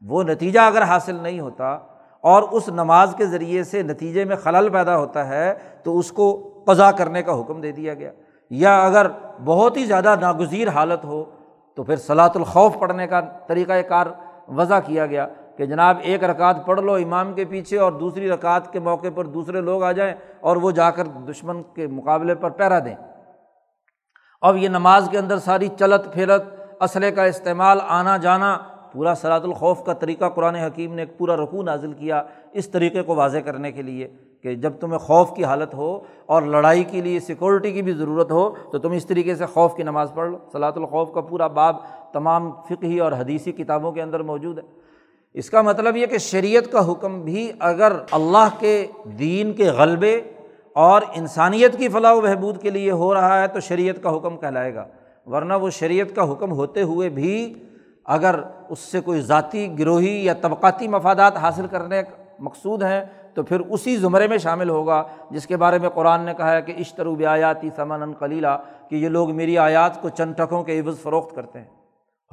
وہ 0.02 0.22
نتیجہ 0.22 0.60
اگر 0.60 0.82
حاصل 0.82 1.14
نہیں 1.14 1.40
ہوتا 1.40 1.78
اور 2.20 2.42
اس 2.42 2.68
نماز 2.68 3.14
کے 3.18 3.26
ذریعے 3.26 3.64
سے 3.64 3.82
نتیجے 3.82 4.24
میں 4.24 4.36
خلل 4.36 4.68
پیدا 4.68 4.96
ہوتا 4.96 5.28
ہے، 5.28 5.54
تو 5.82 5.98
اس 5.98 6.12
کو 6.12 6.50
قضا 6.66 6.90
کرنے 6.90 7.22
کا 7.22 7.40
حکم 7.40 7.60
دے 7.60 7.72
دیا 7.72 7.94
گیا۔ 7.94 8.10
یا 8.50 8.84
اگر 8.84 9.06
بہت 9.44 9.76
ہی 9.76 9.84
زیادہ 9.84 10.14
ناگزیر 10.20 10.68
حالت 10.68 11.04
ہو، 11.04 11.24
تو 11.74 11.82
پھر 11.82 11.96
صلاۃ 11.96 12.34
الخوف 12.34 12.78
پڑھنے 12.78 13.06
کا 13.06 13.20
طریقۂ 13.20 13.88
کار 13.88 14.06
وضع 14.48 14.78
کیا 14.86 15.06
گیا 15.06 15.26
کہ 15.56 15.66
جناب 15.66 15.96
ایک 16.02 16.24
رکعت 16.24 16.66
پڑھ 16.66 16.80
لو 16.80 16.94
امام 16.94 17.32
کے 17.32 17.44
پیچھے 17.44 17.78
اور 17.78 17.92
دوسری 17.92 18.28
رکعت 18.28 18.72
کے 18.72 18.80
موقع 18.80 19.06
پر 19.14 19.24
دوسرے 19.24 19.60
لوگ 19.60 19.82
آ 19.82 19.92
جائیں 19.92 20.14
اور 20.40 20.56
وہ 20.56 20.70
جا 20.70 20.90
کر 20.90 21.04
دشمن 21.04 21.62
کے 21.62 21.86
مقابلے 21.86 22.34
پر 22.34 22.50
پیرا 22.50 22.78
دیں۔ 22.78 22.94
اب 24.40 24.56
یہ 24.56 24.68
نماز 24.68 25.08
کے 25.10 25.18
اندر 25.18 25.38
ساری 25.38 25.68
چلت 25.78 26.12
پھرت 26.12 26.42
اسلحے 26.80 27.10
کا 27.10 27.24
استعمال، 27.24 27.78
آنا 27.88 28.16
جانا 28.16 28.58
پورا 28.92 29.14
سلاۃ 29.14 29.40
الخوف 29.40 29.84
کا 29.84 29.92
طریقہ 29.92 30.28
قرآن 30.28 30.54
حکیم 30.54 30.94
نے 30.94 31.02
ایک 31.02 31.18
پورا 31.18 31.36
رقو 31.36 31.62
نازل 31.62 31.92
کیا 31.92 32.22
اس 32.52 32.68
طریقے 32.68 33.02
کو 33.02 33.14
واضح 33.14 33.38
کرنے 33.38 33.72
کے 33.72 33.82
لیے 33.82 34.08
کہ 34.42 34.54
جب 34.54 34.72
تمہیں 34.80 34.98
خوف 34.98 35.34
کی 35.36 35.44
حالت 35.44 35.74
ہو 35.74 35.98
اور 36.26 36.42
لڑائی 36.42 36.84
کے 36.84 37.00
لیے 37.00 37.20
سیکورٹی 37.20 37.72
کی 37.72 37.82
بھی 37.82 37.92
ضرورت 37.92 38.30
ہو 38.30 38.48
تو 38.72 38.78
تم 38.78 38.92
اس 38.92 39.06
طریقے 39.06 39.34
سے 39.34 39.46
خوف 39.46 39.76
کی 39.76 39.82
نماز 39.82 40.12
پڑھ 40.14 40.30
لو۔ 40.30 40.38
صلاۃ 40.52 40.72
الخوف 40.76 41.12
کا 41.12 41.20
پورا 41.20 41.46
باب 41.46 41.76
تمام 42.12 42.50
فقہی 42.68 42.98
اور 42.98 43.12
حدیثی 43.12 43.52
کتابوں 43.52 43.92
کے 43.92 44.02
اندر 44.02 44.22
موجود 44.22 44.58
ہے۔ 44.58 44.62
اس 45.34 45.50
کا 45.50 45.62
مطلب 45.62 45.96
یہ 45.96 46.06
کہ 46.06 46.18
شریعت 46.18 46.72
کا 46.72 46.90
حکم 46.92 47.20
بھی 47.22 47.50
اگر 47.58 47.92
اللہ 48.10 48.48
کے 48.58 48.86
دین 49.18 49.52
کے 49.52 49.70
غلبے 49.70 50.20
اور 50.72 51.02
انسانیت 51.14 51.78
کی 51.78 51.88
فلاح 51.88 52.12
و 52.12 52.20
بہبود 52.20 52.60
کے 52.62 52.70
لیے 52.70 52.90
ہو 52.90 53.14
رہا 53.14 53.40
ہے 53.42 53.46
تو 53.46 53.60
شریعت 53.60 54.02
کا 54.02 54.16
حکم 54.16 54.36
کہلائے 54.36 54.74
گا۔ 54.74 54.84
ورنہ 55.26 55.54
وہ 55.54 55.70
شریعت 55.70 56.14
کا 56.16 56.32
حکم 56.32 56.52
ہوتے 56.52 56.82
ہوئے 56.82 57.08
بھی 57.08 57.54
اگر 58.04 58.40
اس 58.68 58.78
سے 58.78 59.00
کوئی 59.00 59.20
ذاتی 59.20 59.78
گروہی 59.78 60.24
یا 60.24 60.34
طبقاتی 60.34 60.88
مفادات 60.88 61.36
حاصل 61.36 61.66
کرنے 61.66 62.02
مقصود 62.38 62.82
ہیں، 62.82 63.04
تو 63.34 63.42
پھر 63.42 63.60
اسی 63.60 63.96
زمرے 63.96 64.26
میں 64.26 64.38
شامل 64.38 64.68
ہوگا، 64.68 65.02
جس 65.30 65.46
کے 65.46 65.56
بارے 65.56 65.78
میں 65.78 65.88
قرآن 65.88 66.20
نے 66.20 66.34
کہا 66.34 66.52
ہے 66.52 66.62
کہ 66.62 66.74
اشترو 66.78 67.14
بیاتی 67.14 67.68
سمن 67.76 68.12
کلیلہ 68.12 68.58
کہ 68.90 68.96
یہ 68.96 69.08
لوگ 69.08 69.30
میری 69.30 69.58
آیات 69.58 70.02
کو 70.02 70.08
چند 70.08 70.34
ٹکوں 70.34 70.62
کے 70.62 70.80
عوض 70.80 71.00
فروخت 71.00 71.36
کرتے 71.36 71.58
ہیں۔ 71.58 71.68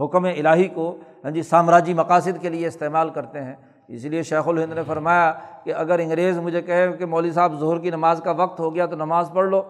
حکم 0.03 0.25
الہی 0.25 0.67
کو 0.67 0.97
ہاں 1.23 1.32
جی 1.32 1.41
سامراجی 1.41 1.93
مقاصد 1.93 2.41
کے 2.41 2.49
لیے 2.49 2.67
استعمال 2.67 3.10
کرتے 3.10 3.41
ہیں۔ 3.41 3.56
اس 3.88 4.06
لیے 4.06 4.23
شیخ 4.23 4.47
الہند 4.47 4.73
نے 4.73 4.82
فرمایا 4.88 5.34
کہ 5.63 5.73
اگر 5.73 5.99
انگریز 5.99 6.39
مجھے 6.39 6.62
کہے 6.62 6.91
کہ 6.91 7.06
مولوی 7.06 7.32
صاحب 7.32 7.60
ظہر 7.60 7.77
کی 7.77 7.89
نماز 7.89 8.21
کا 8.23 8.32
وقت 8.32 8.60
ہو 8.60 8.75
گیا 8.75 8.86
تو 8.86 8.95
نماز 8.95 9.30
پڑھ 9.34 9.49
لو، 9.49 9.62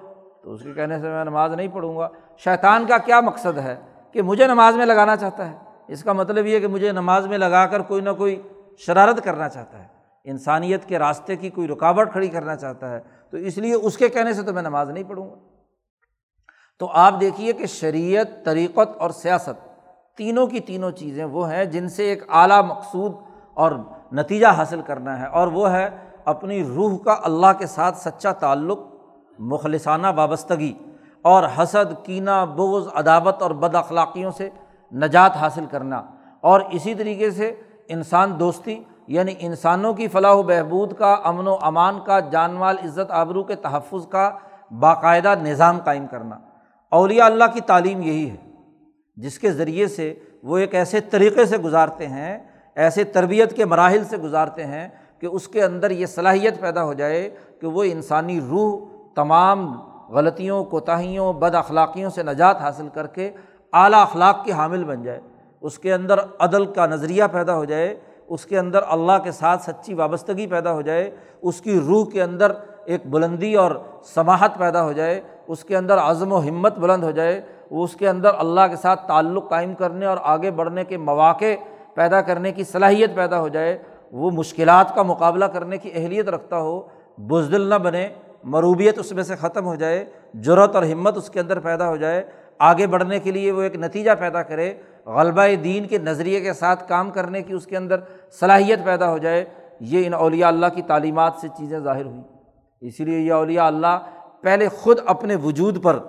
تو 0.43 0.53
اس 0.53 0.63
کے 0.63 0.73
کہنے 0.73 0.99
سے 0.99 1.09
میں 1.09 1.23
نماز 1.23 1.53
نہیں 1.53 1.67
پڑھوں 1.73 1.97
گا۔ 1.97 2.07
شیطان 2.37 2.85
کا 2.85 2.97
کیا 2.97 3.21
مقصد 3.21 3.57
ہے؟ 3.57 3.75
کہ 4.11 4.21
مجھے 4.21 4.47
نماز 4.47 4.75
میں 4.75 4.85
لگانا 4.85 5.15
چاہتا 5.15 5.51
ہے۔ 5.51 5.66
اس 5.87 6.03
کا 6.03 6.13
مطلب 6.13 6.45
یہ 6.45 6.59
کہ 6.59 6.67
مجھے 6.67 6.91
نماز 6.91 7.27
میں 7.27 7.37
لگا 7.37 7.65
کر 7.65 7.81
کوئی 7.81 8.01
نہ 8.01 8.09
کوئی 8.17 8.41
شرارت 8.79 9.23
کرنا 9.23 9.49
چاہتا 9.49 9.79
ہے۔ 9.79 9.85
انسانیت 10.25 10.85
کے 10.85 10.99
راستے 10.99 11.35
کی 11.35 11.49
کوئی 11.49 11.67
رکاوٹ 11.67 12.11
کھڑی 12.11 12.27
کرنا 12.27 12.55
چاہتا 12.55 12.89
ہے، 12.91 12.99
تو 13.33 13.37
اس 13.37 13.57
لیے 13.57 13.73
اس 13.73 13.97
کے 13.97 14.09
کہنے 14.09 14.33
سے 14.33 14.43
تو 14.43 14.53
میں 14.53 14.61
نماز 14.61 14.89
نہیں 14.89 15.03
پڑھوں 15.03 15.29
گا۔ 15.29 15.35
تو 16.81 16.89
آپ 16.93 17.19
دیکھیے 17.21 17.53
کہ 17.53 17.65
شریعت، 17.65 18.27
طریقت 18.45 18.97
اور 18.97 19.09
سیاست 19.11 19.65
تینوں 20.17 20.47
کی 20.47 20.59
تینوں 20.59 20.91
چیزیں 20.91 21.23
وہ 21.25 21.49
ہیں 21.51 21.63
جن 21.65 21.87
سے 21.89 22.03
ایک 22.03 22.23
اعلیٰ 22.29 22.61
مقصود 22.65 23.13
اور 23.57 23.71
نتیجہ 24.13 24.47
حاصل 24.47 24.81
کرنا 24.81 25.19
ہے، 25.19 25.27
اور 25.27 25.47
وہ 25.47 25.71
ہے 25.71 25.89
اپنی 26.25 26.63
روح 26.65 26.97
کا 26.97 27.15
اللہ 27.23 27.51
کے 27.59 27.67
ساتھ 27.67 27.97
سچا 27.99 28.31
تعلق، 28.33 28.79
مخلصانہ 29.39 30.07
وابستگی 30.15 30.73
اور 31.25 31.43
حسد، 31.57 31.93
کینہ 32.05 32.45
بوز 32.55 32.87
عداوت 32.93 33.41
اور 33.41 33.51
بد 33.51 33.75
اخلاقیوں 33.75 34.31
سے 34.31 34.49
نجات 34.91 35.37
حاصل 35.37 35.65
کرنا۔ 35.71 36.03
اور 36.41 36.61
اسی 36.71 36.95
طریقے 36.95 37.31
سے 37.31 37.55
انسان 37.87 38.39
دوستی 38.39 38.83
یعنی 39.07 39.33
انسانوں 39.39 39.93
کی 39.93 40.07
فلاح 40.07 40.33
و 40.33 40.43
بہبود 40.43 40.93
کا، 40.93 41.13
امن 41.23 41.47
و 41.47 41.57
امان 41.61 41.99
کا، 42.05 42.19
جان 42.19 42.51
مال، 42.51 42.77
عزت، 42.83 43.11
آبرو 43.11 43.43
کے 43.43 43.55
تحفظ 43.55 44.07
کا 44.07 44.31
باقاعدہ 44.79 45.35
نظام 45.41 45.79
قائم 45.83 46.07
کرنا۔ 46.07 46.39
اولیاء 46.91 47.25
اللہ 47.25 47.43
کی 47.53 47.61
تعلیم 47.61 48.01
یہی 48.01 48.29
ہے، 48.29 48.35
جس 49.15 49.39
کے 49.39 49.51
ذریعے 49.51 49.87
سے 49.87 50.13
وہ 50.43 50.57
ایک 50.57 50.75
ایسے 50.75 50.99
طریقے 50.99 51.45
سے 51.45 51.57
گزارتے 51.57 52.07
ہیں، 52.07 52.39
ایسے 52.75 53.03
تربیت 53.03 53.55
کے 53.55 53.65
مراحل 53.65 54.03
سے 54.03 54.17
گزارتے 54.17 54.65
ہیں 54.65 54.89
کہ 55.19 55.25
اس 55.25 55.47
کے 55.47 55.63
اندر 55.63 55.91
یہ 55.91 56.05
صلاحیت 56.05 56.61
پیدا 56.61 56.83
ہو 56.83 56.93
جائے 56.93 57.35
کہ 57.61 57.67
وہ 57.67 57.83
انسانی 57.83 58.41
روح 58.41 58.87
تمام 59.15 59.81
غلطیوں، 60.09 60.63
کوتاہیوں، 60.63 61.33
بد 61.33 61.55
اخلاقیوں 61.55 62.09
سے 62.09 62.23
نجات 62.23 62.57
حاصل 62.61 62.87
کر 62.93 63.07
کے 63.07 63.31
اعلیٰ 63.73 64.01
اخلاق 64.01 64.43
کی 64.45 64.51
حامل 64.51 64.83
بن 64.83 65.03
جائے، 65.03 65.19
اس 65.61 65.77
کے 65.79 65.93
اندر 65.93 66.19
عدل 66.39 66.65
کا 66.73 66.85
نظریہ 66.85 67.23
پیدا 67.31 67.55
ہو 67.55 67.65
جائے، 67.65 67.95
اس 68.27 68.45
کے 68.45 68.57
اندر 68.59 68.83
اللہ 68.89 69.17
کے 69.23 69.31
ساتھ 69.31 69.63
سچی 69.63 69.93
وابستگی 69.93 70.47
پیدا 70.47 70.73
ہو 70.73 70.81
جائے، 70.81 71.09
اس 71.41 71.61
کی 71.61 71.79
روح 71.87 72.09
کے 72.11 72.21
اندر 72.23 72.51
ایک 72.85 73.05
بلندی 73.11 73.53
اور 73.55 73.71
سماہت 74.13 74.57
پیدا 74.57 74.83
ہو 74.83 74.91
جائے، 74.91 75.19
اس 75.47 75.63
کے 75.63 75.77
اندر 75.77 75.97
عزم 75.97 76.31
و 76.33 76.39
ہمت 76.39 76.77
بلند 76.79 77.03
ہو 77.03 77.11
جائے 77.11 77.39
وہ 77.71 77.83
اس 77.83 77.95
کے 77.95 78.07
اندر 78.09 78.33
اللہ 78.37 78.67
کے 78.69 78.75
ساتھ 78.75 79.07
تعلق 79.07 79.49
قائم 79.49 79.73
کرنے 79.75 80.05
اور 80.05 80.17
آگے 80.23 80.51
بڑھنے 80.51 80.83
کے 80.83 80.97
مواقع 80.97 81.53
پیدا 81.95 82.21
کرنے 82.21 82.51
کی 82.51 82.63
صلاحیت 82.63 83.15
پیدا 83.15 83.39
ہو 83.39 83.47
جائے، 83.47 83.77
وہ 84.11 84.31
مشکلات 84.31 84.93
کا 84.95 85.03
مقابلہ 85.03 85.45
کرنے 85.45 85.77
کی 85.77 85.91
اہلیت 85.93 86.29
رکھتا 86.29 86.59
ہو، 86.59 86.79
بزدل 87.29 87.69
نہ 87.69 87.75
بنے، 87.83 88.07
مروبیت 88.43 88.99
اس 88.99 89.11
میں 89.11 89.23
سے 89.23 89.35
ختم 89.35 89.65
ہو 89.65 89.75
جائے 89.75 90.03
جرت 90.43 90.75
اور 90.75 90.83
ہمت 90.83 91.17
اس 91.17 91.29
کے 91.29 91.39
اندر 91.39 91.59
پیدا 91.59 91.87
ہو 91.89 91.95
جائے 91.97 92.23
آگے 92.59 92.87
بڑھنے 92.87 93.19
کے 93.19 93.31
لیے 93.31 93.51
وہ 93.51 93.61
ایک 93.61 93.75
نتیجہ 93.75 94.11
پیدا 94.19 94.41
کرے، 94.43 94.73
غلبہ 95.05 95.45
دین 95.63 95.87
کے 95.87 95.97
نظریے 95.97 96.41
کے 96.41 96.53
ساتھ 96.53 96.87
کام 96.89 97.11
کرنے 97.11 97.41
کی 97.41 97.53
اس 97.53 97.65
کے 97.65 97.77
اندر 97.77 97.99
صلاحیت 98.39 98.85
پیدا 98.85 99.09
ہو 99.11 99.17
جائے، 99.17 99.45
یہ 99.79 100.05
ان 100.05 100.13
اولیاء 100.13 100.47
اللہ 100.47 100.65
کی 100.75 100.81
تعلیمات 100.81 101.33
سے 101.41 101.47
چیزیں 101.47 101.79
ظاہر 101.79 102.05
ہوئیں۔ 102.05 102.23
اسی 102.81 103.05
لیے 103.05 103.19
یہ 103.19 103.33
اولیاء 103.33 103.65
اللہ 103.65 103.97
پہلے 104.41 104.67
خود 104.69 104.99
اپنے 105.05 105.35
وجود 105.35 105.83
پر 105.83 105.99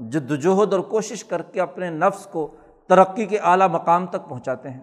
جد 0.00 0.30
وجہد 0.30 0.72
اور 0.72 0.80
کوشش 0.80 1.24
کر 1.24 1.42
کے 1.42 1.60
اپنے 1.60 1.90
نفس 1.90 2.26
کو 2.26 2.46
ترقی 2.88 3.24
کے 3.26 3.38
اعلیٰ 3.38 3.68
مقام 3.68 4.06
تک 4.06 4.28
پہنچاتے 4.28 4.70
ہیں۔ 4.70 4.80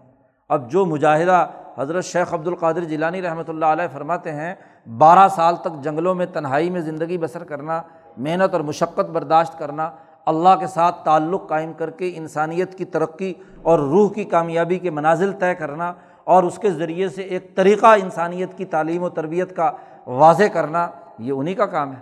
اب 0.50 0.72
جو 0.72 0.86
مجاہدہ 0.86 1.46
حضرت 1.78 2.06
شیخ 2.06 2.34
عبد 2.34 2.48
القادر 2.48 2.84
جیلانی 2.84 3.22
رحمۃ 3.22 3.48
اللہ 3.48 3.66
علیہ 3.66 3.88
فرماتے 3.94 4.32
ہیں، 4.32 4.54
بارہ 4.98 5.28
سال 5.28 5.56
تک 5.56 5.84
جنگلوں 5.84 6.16
میں 6.16 6.26
تنہائی 6.26 6.70
میں 6.70 6.82
زندگی 6.82 7.18
بسر 7.18 7.44
کرنا، 7.44 7.82
محنت 8.18 8.54
اور 8.54 8.62
مشقت 8.62 9.10
برداشت 9.10 9.58
کرنا 9.60 9.90
اللہ 10.26 10.56
کے 10.60 10.68
ساتھ 10.68 11.06
تعلق 11.06 11.50
قائم 11.50 11.74
کر 11.74 11.90
کے 11.90 12.12
انسانیت 12.16 12.76
کی 12.76 12.86
ترقی 12.86 13.34
اور 13.62 13.80
روح 13.80 14.14
کی 14.14 14.24
کامیابی 14.24 14.80
کے 14.80 14.90
منازل 14.90 15.32
طے 15.32 15.56
کرنا 15.56 15.94
اور 16.24 16.44
اس 16.44 16.60
کے 16.60 16.72
ذریعے 16.72 17.10
سے 17.10 17.22
ایک 17.22 17.56
طریقہ 17.56 17.86
انسانیت 17.86 18.58
کی 18.58 18.66
تعلیم 18.66 19.04
و 19.04 19.10
تربیت 19.10 19.56
کا 19.56 19.72
واضح 20.08 20.44
کرنا، 20.54 20.90
یہ 21.20 21.32
انہیں 21.32 21.56
کا 21.56 21.66
کام 21.66 21.92
ہے۔ 21.92 22.00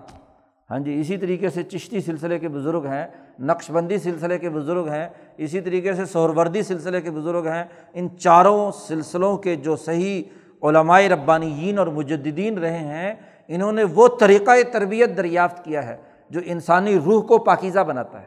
ہاں 0.69 0.79
جی 0.79 1.01
اسی 1.01 1.17
طریقے 1.17 1.49
سے 1.49 1.63
چشتی 1.63 2.01
سلسلے 2.01 2.39
کے 2.39 2.47
بزرگ 2.47 2.85
ہیں، 2.85 3.07
نقش 3.39 3.71
بندی 3.71 3.97
سلسلے 3.97 4.39
کے 4.39 4.49
بزرگ 4.49 4.87
ہیں، 4.87 5.09
اسی 5.37 5.61
طریقے 5.61 5.93
سے 5.93 6.05
سہروردی 6.05 6.63
سلسلے 6.63 7.01
کے 7.01 7.11
بزرگ 7.11 7.47
ہیں۔ 7.47 7.63
ان 7.93 8.07
چاروں 8.19 8.71
سلسلوں 8.71 9.37
کے 9.37 9.55
جو 9.55 9.75
صحیح 9.75 10.23
علمائے 10.63 11.09
ربانیین 11.09 11.79
اور 11.79 11.87
مجدین 11.87 12.57
رہے 12.57 12.77
ہیں، 12.77 13.13
انہوں 13.47 13.71
نے 13.71 13.83
وہ 13.83 14.07
طریقۂ 14.19 14.71
تربیت 14.71 15.17
دریافت 15.17 15.65
کیا 15.65 15.87
ہے۔ 15.87 16.12
جو 16.33 16.41
انسانی 16.45 16.99
روح 16.99 17.23
کو 17.23 17.37
پاکیزہ 17.37 17.79
بناتا 17.79 18.21
ہے۔ 18.21 18.25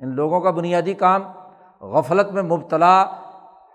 ان 0.00 0.08
لوگوں 0.08 0.40
کا 0.40 0.50
بنیادی 0.50 0.94
کام 0.94 1.22
غفلت 1.80 2.32
میں 2.32 2.42
مبتلا 2.42 3.02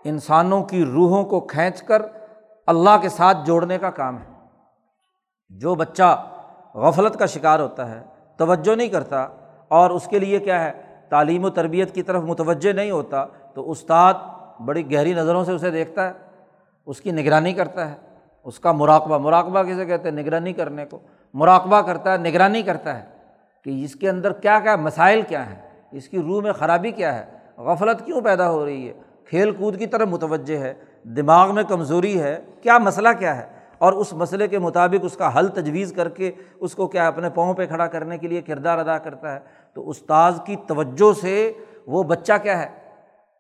انسانوں 0.04 0.64
کی 0.64 0.86
روحوں 0.86 1.24
کو 1.24 1.40
کھینچ 1.40 1.84
کر 1.84 2.02
اللہ 2.68 2.90
کے 3.02 3.10
ساتھ 3.10 3.38
جوڑنے 3.46 3.78
کا 3.78 3.90
کام 3.90 4.18
ہے۔ 4.18 4.34
جو 5.50 5.76
بچہ 5.76 6.26
غفلت 6.74 7.20
کا 7.20 7.26
شکار 7.26 7.60
ہوتا 7.60 7.92
ہے، 7.92 8.04
توجہ 8.38 8.76
نہیں 8.76 8.88
کرتا 8.88 9.28
اور 9.68 9.90
اس 9.90 10.08
کے 10.08 10.20
لیے 10.20 10.40
کیا 10.40 10.64
ہے، 10.64 10.72
تعلیم 11.10 11.46
و 11.46 11.50
تربیت 11.50 11.96
کی 11.96 12.04
طرف 12.04 12.24
متوجہ 12.24 12.74
نہیں 12.74 12.92
ہوتا، 12.92 13.26
تو 13.54 13.72
استاد 13.72 14.14
بڑی 14.66 14.94
گہری 14.94 15.14
نظروں 15.14 15.44
سے 15.44 15.52
اسے 15.52 15.72
دیکھتا 15.72 16.08
ہے، 16.08 16.12
اس 16.86 17.02
کی 17.02 17.12
نگرانی 17.12 17.54
کرتا 17.54 17.92
ہے۔ 17.92 17.96
اس 18.44 18.60
کا 18.60 18.72
مراقبہ 18.72 19.18
مراقبہ 19.18 19.64
کسے 19.64 19.86
کہتے 19.86 20.10
ہیں؟ 20.10 20.16
نگرانی 20.16 20.54
کرنے 20.54 20.86
کو۔ 20.86 21.00
مراقبہ 21.34 21.82
کرتا 21.82 22.12
ہے، 22.12 22.18
نگرانی 22.18 22.62
کرتا 22.62 23.00
ہے۔ 23.00 23.19
کہ 23.70 23.84
اس 23.84 23.96
کے 23.96 24.10
اندر 24.10 24.34
کیا 24.34 24.60
کیا 24.60 24.76
مسائل 24.76 25.22
کیا 25.22 25.50
ہیں؟ 25.50 25.56
اس 25.92 26.10
کی 26.10 26.22
روح 26.22 26.42
میں 26.42 26.54
خرابی 26.54 26.92
کیا 26.92 27.20
ہے؟ 27.20 27.26
غفلت 27.58 28.06
کیوں 28.06 28.22
پیدا 28.22 28.50
ہو 28.50 28.66
رہی 28.66 28.88
ہے؟ 28.88 28.94
کھیل 29.26 29.52
کود 29.52 29.80
کی 29.80 29.88
طرف 29.88 30.08
متوجہ 30.08 30.58
ہے، 30.58 30.74
دماغ 31.04 31.56
میں 31.56 31.64
کمزوری 31.64 32.22
ہے، 32.22 32.40
کیا 32.62 32.78
مسئلہ 32.78 33.10
کیا 33.20 33.38
ہے؟ 33.38 33.46
اور 33.78 33.94
اس 33.94 34.14
مسئلے 34.14 34.48
کے 34.48 34.60
مطابق 34.60 35.06
اس 35.06 35.18
کا 35.18 35.40
حل 35.40 35.48
تجویز 35.48 35.94
کر 35.96 36.10
کے 36.10 36.32
اس 36.60 36.76
کو 36.76 36.88
کیا 36.88 37.08
اپنے 37.08 37.30
پاؤں 37.30 37.54
پہ 37.54 37.66
کھڑا 37.66 37.88
کرنے 37.88 38.18
کے 38.18 38.28
لیے 38.28 38.42
کردار 38.42 38.78
ادا 38.78 38.98
کرتا 38.98 39.34
ہے۔ 39.34 39.40
تو 39.74 39.90
استاذ 39.90 40.40
کی 40.46 40.56
توجہ 40.68 41.22
سے 41.22 41.54
وہ 41.88 42.04
بچہ 42.04 42.34
کیا 42.44 42.60
ہے؟ 42.60 42.68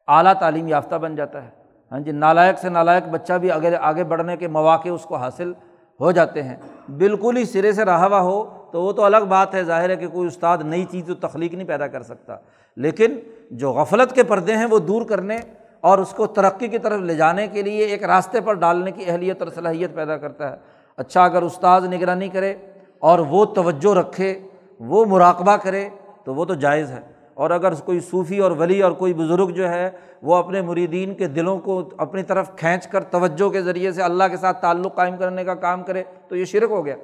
اعلیٰ 0.07 0.33
تعلیم 0.33 0.67
یافتہ 0.67 0.95
بن 0.95 1.15
جاتا 1.15 1.43
ہے۔ 1.43 1.49
ہاں 1.91 1.99
جی 1.99 2.11
نالائق 2.11 2.59
سے 2.59 2.69
نالائق 2.69 3.03
بچہ 3.07 3.33
بھی 3.33 3.51
اگر 3.51 3.73
آگے 3.81 4.03
بڑھنے 4.03 4.37
کے 4.37 4.47
مواقع 4.47 4.89
اس 4.89 5.03
کو 5.03 5.15
حاصل 5.15 5.53
ہو 5.99 6.11
جاتے 6.11 6.43
ہیں۔ 6.43 6.55
بالکل 6.97 7.37
ہی 7.37 7.45
سرے 7.45 7.71
سے 7.71 7.85
رہا 7.85 8.05
ہوا 8.05 8.19
ہو 8.19 8.58
تو 8.71 8.81
وہ 8.81 8.91
تو 8.91 9.03
الگ 9.03 9.17
بات 9.29 9.55
ہے، 9.55 9.63
ظاہر 9.63 9.89
ہے 9.89 9.95
کہ 9.95 10.07
کوئی 10.07 10.27
استاد 10.27 10.57
نئی 10.63 10.85
چیز 10.91 11.03
تو 11.07 11.27
تخلیق 11.27 11.53
نہیں 11.53 11.67
پیدا 11.67 11.87
کر 11.87 12.01
سکتا۔ 12.01 12.35
لیکن 12.75 13.19
جو 13.51 13.71
غفلت 13.71 14.15
کے 14.15 14.23
پردے 14.23 14.57
ہیں 14.57 14.65
وہ 14.65 14.79
دور 14.79 15.01
کرنے 15.01 15.37
اور 15.81 15.97
اس 15.97 16.09
کو 16.09 16.27
ترقی 16.27 16.67
کی 16.67 16.77
طرف 16.77 17.01
لے 17.01 17.15
جانے 17.15 17.47
کے 17.47 17.61
لیے 17.61 17.85
ایک 17.85 18.03
راستے 18.03 18.41
پر 18.41 18.53
ڈالنے 18.53 18.91
کی 18.91 19.03
اہلیت 19.07 19.41
اور 19.41 19.51
صلاحیت 19.55 19.95
پیدا 19.95 20.17
کرتا 20.17 20.51
ہے۔ 20.51 20.57
اچھا 20.97 21.23
اگر 21.23 21.41
استاذ 21.41 21.85
نگرانی 21.85 22.29
کرے 22.29 22.53
اور 22.99 23.19
وہ 23.19 23.45
توجہ 23.45 23.95
رکھے، 23.95 24.39
وہ 24.79 25.05
مراقبہ 25.05 25.55
کرے، 25.55 25.89
تو 26.23 26.35
وہ 26.35 26.45
تو 26.45 26.53
جائز 26.53 26.91
ہے۔ 26.91 27.19
اور 27.33 27.49
اگر 27.49 27.73
کوئی 27.73 27.99
صوفی 27.99 28.39
اور 28.39 28.51
ولی 28.51 28.81
اور 28.81 28.91
کوئی 28.91 29.13
بزرگ 29.13 29.47
جو 29.47 29.69
ہے، 29.69 29.89
وہ 30.21 30.35
اپنے 30.35 30.61
مریدین 30.61 31.13
کے 31.13 31.27
دلوں 31.27 31.59
کو 31.59 31.89
اپنی 31.97 32.23
طرف 32.23 32.55
کھینچ 32.55 32.87
کر 32.87 33.03
توجہ 33.03 33.49
کے 33.49 33.61
ذریعے 33.61 33.91
سے 33.91 34.03
اللہ 34.03 34.23
کے 34.31 34.37
ساتھ 34.37 34.61
تعلق 34.61 34.95
قائم 34.95 35.17
کرنے 35.17 35.43
کا 35.43 35.53
کام 35.53 35.83
کرے، 35.83 36.03
تو 36.27 36.35
یہ 36.35 36.45
شرک 36.45 36.71
ہو 36.71 36.85
گیا۔ 36.85 36.95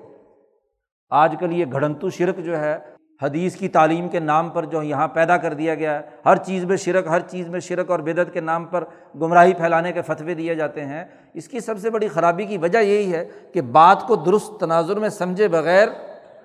آج 1.10 1.36
کل 1.40 1.52
یہ 1.52 1.66
گھڑنتو 1.72 2.10
شرک 2.10 2.38
جو 2.38 2.60
ہے، 2.60 2.78
حدیث 3.22 3.56
کی 3.56 3.68
تعلیم 3.68 4.10
کے 4.10 4.20
نام 4.20 4.50
پر 4.50 4.66
جو 4.66 4.84
یہاں 4.84 5.08
پیدا 5.08 5.38
کر 5.38 5.54
دیا 5.54 5.76
گیا 5.76 6.00
ہے، 6.00 6.02
ہر 6.26 6.36
چیز 6.36 6.66
میں 6.66 6.78
شرک، 6.78 7.08
ہر 7.08 7.20
چیز 7.20 7.50
میں 7.50 7.60
شرک 7.60 7.92
اور 7.92 8.00
بدعت 8.00 8.34
کے 8.34 8.40
نام 8.40 8.66
پر 8.66 8.84
گمراہی 9.22 9.54
پھیلانے 9.54 9.92
کے 9.92 10.02
فتوے 10.02 10.34
دیے 10.34 10.56
جاتے 10.56 10.86
ہیں۔ 10.86 11.06
اس 11.34 11.48
کی 11.48 11.60
سب 11.60 11.80
سے 11.80 11.90
بڑی 11.90 12.08
خرابی 12.08 12.46
کی 12.46 12.58
وجہ 12.58 12.78
یہی 12.78 13.14
ہے 13.14 13.26
کہ 13.54 13.62
بات 13.62 14.08
کو 14.08 14.16
درست 14.16 14.60
تناظر 14.60 15.00
میں 15.00 15.10
سمجھے 15.10 15.48
بغیر 15.48 15.88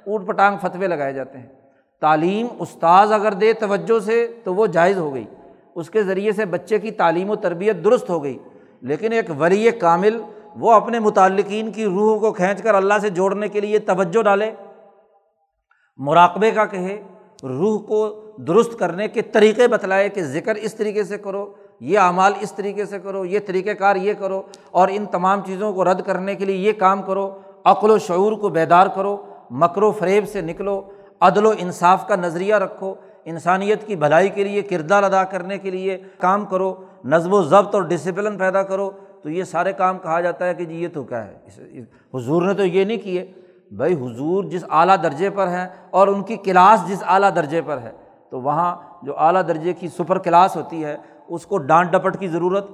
اوٹ 0.06 0.26
پٹانگ 0.26 0.56
فتوے 0.60 0.86
لگائے 0.86 1.12
جاتے 1.12 1.38
ہیں۔ 1.38 1.46
تعلیم 2.00 2.46
استاذ 2.58 3.12
اگر 3.12 3.32
دے 3.32 3.52
توجہ 3.52 3.98
سے 3.98 4.26
تو 4.44 4.54
وہ 4.54 4.66
جائز 4.66 4.98
ہو 4.98 5.14
گئی۔ 5.14 5.24
اس 5.74 5.90
کے 5.90 6.02
ذریعے 6.02 6.32
سے 6.32 6.44
بچے 6.44 6.78
کی 6.78 6.90
تعلیم 6.90 7.30
و 7.30 7.36
تربیت 7.36 7.84
درست 7.84 8.10
ہو 8.10 8.24
گئی۔ 8.24 8.38
لیکن 8.80 9.12
ایک 9.12 9.30
ولی 9.38 9.70
کامل 9.70 10.20
وہ 10.56 10.72
اپنے 10.72 10.98
متعلقین 10.98 11.70
کی 11.72 11.84
روح 11.84 12.18
کو 12.20 12.32
کھینچ 12.32 12.62
کر 12.62 12.74
اللہ 12.74 12.98
سے 13.02 13.10
جوڑنے 13.10 13.48
کے 13.48 13.60
لیے 13.60 13.78
توجہ 13.78 14.22
ڈالے، 14.22 14.50
مراقبے 15.98 16.50
کا 16.50 16.64
کہے، 16.64 17.02
روح 17.42 17.80
کو 17.82 18.32
درست 18.38 18.78
کرنے 18.78 19.08
کے 19.08 19.22
طریقے 19.22 19.68
بتلائے 19.68 20.08
کہ 20.08 20.22
ذکر 20.22 20.54
اس 20.54 20.74
طریقے 20.74 21.04
سے 21.04 21.18
کرو، 21.18 21.52
یہ 21.80 21.98
اعمال 21.98 22.32
اس 22.40 22.52
طریقے 22.52 22.84
سے 22.84 22.98
کرو، 22.98 23.24
یہ 23.24 23.38
طریقۂ 23.46 23.78
کار 23.78 23.96
یہ 23.96 24.14
کرو 24.18 24.42
اور 24.70 24.88
ان 24.92 25.06
تمام 25.06 25.40
چیزوں 25.46 25.72
کو 25.72 25.84
رد 25.84 26.00
کرنے 26.06 26.34
کے 26.34 26.44
لیے 26.44 26.56
یہ 26.56 26.72
کام 26.72 27.02
کرو، 27.02 27.30
عقل 27.64 27.90
و 27.90 27.98
شعور 27.98 28.32
کو 28.32 28.48
بیدار 28.48 28.86
کرو، 28.86 29.16
مکر 29.50 29.82
و 29.82 29.90
فریب 29.92 30.28
سے 30.28 30.40
نکلو، 30.40 30.80
عدل 31.20 31.46
و 31.46 31.52
انصاف 31.58 32.06
کا 32.08 32.16
نظریہ 32.16 32.54
رکھو، 32.54 32.94
انسانیت 33.24 33.86
کی 33.86 33.96
بھلائی 33.96 34.28
کے 34.28 34.44
لیے 34.44 34.62
کردار 34.62 35.02
ادا 35.02 35.24
کرنے 35.24 35.58
کے 35.58 35.70
لیے 35.70 35.98
کام 36.18 36.44
کرو، 36.44 36.74
نظم 37.04 37.32
و 37.32 37.42
ضبط 37.42 37.74
اور 37.74 37.82
ڈسپلن 37.82 38.38
پیدا 38.38 38.62
کرو 38.62 38.90
تو 39.22 39.30
یہ 39.30 39.44
سارے 39.44 39.72
کام 39.72 39.98
کہا 39.98 40.20
جاتا 40.20 40.46
ہے 40.46 40.54
کہ 40.54 40.64
جی 40.64 40.82
یہ 40.82 40.88
تو 40.88 41.02
کیا 41.02 41.26
ہے؟ 41.26 41.38
حضور 42.14 42.42
نے 42.42 42.54
تو 42.54 42.64
یہ 42.64 42.84
نہیں 42.84 42.96
کیے۔ 42.96 43.32
بھائی 43.70 43.94
حضور 43.94 44.44
جس 44.44 44.64
اعلیٰ 44.70 44.96
درجے 45.02 45.30
پر 45.30 45.48
ہیں 45.48 45.68
اور 45.90 46.08
ان 46.08 46.22
کی 46.22 46.36
کلاس 46.36 46.88
جس 46.88 47.02
اعلیٰ 47.06 47.30
درجے 47.36 47.62
پر 47.62 47.78
ہے، 47.78 47.90
تو 48.30 48.40
وہاں 48.40 48.76
جو 49.02 49.18
اعلیٰ 49.18 49.42
درجے 49.48 49.72
کی 49.72 49.88
سپر 49.88 50.18
کلاس 50.18 50.56
ہوتی 50.56 50.84
ہے، 50.84 50.96
اس 51.28 51.46
کو 51.46 51.58
ڈانٹ 51.58 51.90
ڈپٹ 51.90 52.18
کی 52.18 52.28
ضرورت 52.28 52.66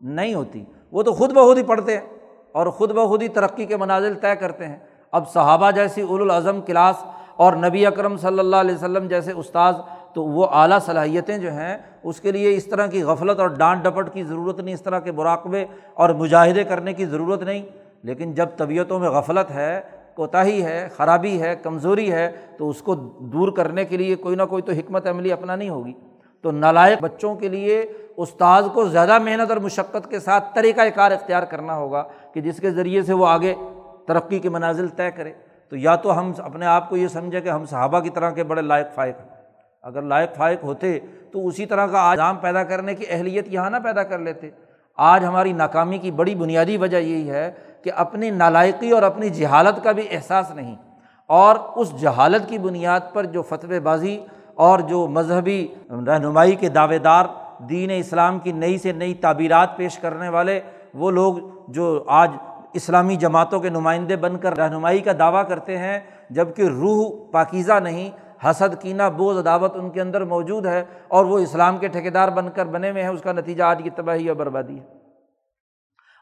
نہیں 0.00 0.34
ہوتی۔ 0.34 0.64
وہ 0.92 1.02
تو 1.02 1.12
خود 1.12 1.32
بخود 1.32 1.58
ہی 1.58 1.62
پڑھتے 1.62 1.98
ہیں 1.98 2.06
اور 2.52 2.66
خود 2.66 2.92
بخود 2.92 3.22
ہی 3.22 3.28
ترقی 3.28 3.66
کے 3.66 3.76
منازل 3.76 4.14
طے 4.14 4.36
کرتے 4.36 4.66
ہیں۔ 4.66 4.78
اب 5.12 5.30
صحابہ 5.30 5.70
جیسی 5.70 6.02
الاظم 6.02 6.60
کلاس 6.60 7.04
اور 7.36 7.52
نبی 7.52 7.86
اکرم 7.86 8.16
صلی 8.16 8.38
اللہ 8.38 8.56
علیہ 8.56 8.74
وسلم 8.74 9.06
جیسے 9.08 9.32
استاذ 9.32 9.74
تو 10.18 10.24
وہ 10.24 10.46
اعلیٰ 10.50 10.78
صلاحیتیں 10.80 11.38
جو 11.38 11.52
ہیں، 11.52 11.78
اس 12.02 12.20
کے 12.20 12.32
لیے 12.32 12.56
اس 12.56 12.64
طرح 12.64 12.86
کی 12.86 13.02
غفلت 13.02 13.40
اور 13.40 13.48
ڈانٹ 13.48 13.84
ڈپٹ 13.84 14.12
کی 14.12 14.24
ضرورت 14.24 14.60
نہیں، 14.60 14.74
اس 14.74 14.82
طرح 14.82 14.98
کے 14.98 15.12
مراقبے 15.12 15.64
اور 15.94 16.10
مجاہدے 16.10 16.64
کرنے 16.64 16.92
کی 16.92 17.06
ضرورت 17.06 17.42
نہیں۔ 17.42 17.62
لیکن 18.02 18.32
جب 18.32 18.46
طبیعتوں 18.56 18.98
میں 18.98 19.10
غفلت 19.10 19.50
ہے، 19.50 19.80
کوتاہی 20.14 20.64
ہے، 20.64 20.88
خرابی 20.96 21.42
ہے، 21.42 21.56
کمزوری 21.62 22.12
ہے، 22.12 22.32
تو 22.58 22.68
اس 22.68 22.82
کو 22.82 22.94
دور 23.20 23.52
کرنے 23.52 23.84
کے 23.84 23.96
لیے 23.96 24.14
کوئی 24.14 24.36
نہ 24.36 24.42
کوئی 24.42 24.62
تو 24.62 24.72
حکمت 24.72 25.06
عملی 25.06 25.32
اپنانی 25.32 25.68
ہوگی۔ 25.68 25.92
تو 26.42 26.50
نالائق 26.50 27.02
بچوں 27.02 27.34
کے 27.34 27.48
لیے 27.48 27.92
استاذ 28.16 28.64
کو 28.74 28.84
زیادہ 28.84 29.18
محنت 29.18 29.50
اور 29.50 29.58
مشقت 29.58 30.10
کے 30.10 30.20
ساتھ 30.20 30.54
طریقۂ 30.54 30.86
کار 30.94 31.10
اختیار 31.10 31.42
کرنا 31.42 31.74
ہوگا 31.74 32.04
کہ 32.32 32.40
جس 32.40 32.60
کے 32.60 32.70
ذریعے 32.70 33.02
سے 33.02 33.12
وہ 33.12 33.26
آگے 33.26 33.54
ترقی 34.06 34.38
کے 34.38 34.48
منازل 34.48 34.88
طے 34.88 35.10
کرے۔ 35.10 35.32
تو 35.68 35.76
یا 35.76 35.96
تو 35.96 36.18
ہم 36.18 36.32
اپنے 36.38 36.66
آپ 36.66 36.88
کو 36.88 36.96
یہ 36.96 37.08
سمجھیں 37.08 37.40
کہ 37.40 37.48
ہم 37.48 37.66
صحابہ 37.66 38.00
کی 38.00 38.10
طرح 38.10 38.30
کے 38.30 38.44
بڑے 38.44 38.62
لائق 38.62 38.86
فائق 38.94 39.16
ہیں۔ 39.20 39.37
اگر 39.88 40.02
لائق 40.02 40.36
فائق 40.36 40.64
ہوتے 40.64 40.98
تو 41.32 41.46
اسی 41.46 41.66
طرح 41.66 41.86
کا 41.86 42.00
آجام 42.00 42.36
پیدا 42.36 42.64
کرنے 42.64 42.94
کی 42.94 43.04
اہلیت 43.08 43.46
یہاں 43.48 43.70
نہ 43.70 43.76
پیدا 43.84 44.02
کر 44.02 44.18
لیتے۔ 44.18 44.50
آج 44.96 45.24
ہماری 45.24 45.52
ناکامی 45.52 45.98
کی 45.98 46.10
بڑی 46.10 46.34
بنیادی 46.34 46.76
وجہ 46.76 46.96
یہی 46.96 47.30
ہے 47.30 47.52
کہ 47.82 47.90
اپنی 47.96 48.30
نالائقی 48.30 48.90
اور 48.90 49.02
اپنی 49.02 49.28
جہالت 49.28 49.84
کا 49.84 49.92
بھی 49.92 50.02
احساس 50.10 50.50
نہیں۔ 50.54 50.74
اور 51.26 51.56
اس 51.76 52.00
جہالت 52.00 52.48
کی 52.48 52.58
بنیاد 52.58 53.00
پر 53.12 53.24
جو 53.24 53.42
فتوی 53.42 53.80
بازی 53.80 54.18
اور 54.54 54.78
جو 54.78 55.06
مذہبی 55.06 55.74
رہنمائی 56.06 56.56
کے 56.56 56.68
دعوے 56.68 56.98
دار 56.98 57.24
دین 57.58 57.90
اسلام 57.90 58.38
کی 58.38 58.52
نئی 58.52 58.78
سے 58.78 58.92
نئی 58.92 59.14
تعبیرات 59.14 59.76
پیش 59.76 59.98
کرنے 59.98 60.28
والے، 60.28 60.60
وہ 60.94 61.10
لوگ 61.10 61.34
جو 61.68 62.04
آج 62.06 62.30
اسلامی 62.72 63.16
جماعتوں 63.16 63.60
کے 63.60 63.68
نمائندے 63.68 64.16
بن 64.16 64.38
کر 64.38 64.56
رہنمائی 64.56 64.98
کا 64.98 65.12
دعویٰ 65.18 65.48
کرتے 65.48 65.78
ہیں 65.78 66.00
جبکہ 66.30 66.62
روح 66.62 67.10
پاکیزہ 67.32 67.72
نہیں 67.72 68.10
حسد، 68.44 68.82
کینہ 68.82 69.02
بوز 69.16 69.38
عداوت 69.38 69.76
ان 69.76 69.90
کے 69.90 70.00
اندر 70.00 70.24
موجود 70.24 70.66
ہے 70.66 70.84
اور 71.08 71.24
وہ 71.24 71.38
اسلام 71.38 71.78
کے 71.78 71.88
ٹھیکیدار 71.88 72.28
بن 72.28 72.48
کر 72.54 72.66
بنے 72.66 72.90
ہوئے 72.90 73.02
ہیں، 73.02 73.10
اس 73.10 73.22
کا 73.22 73.32
نتیجہ 73.32 73.62
آج 73.62 73.80
کی 73.84 73.90
تباہی 73.90 74.28
اور 74.28 74.36
بربادی 74.36 74.78
ہے۔ 74.78 74.84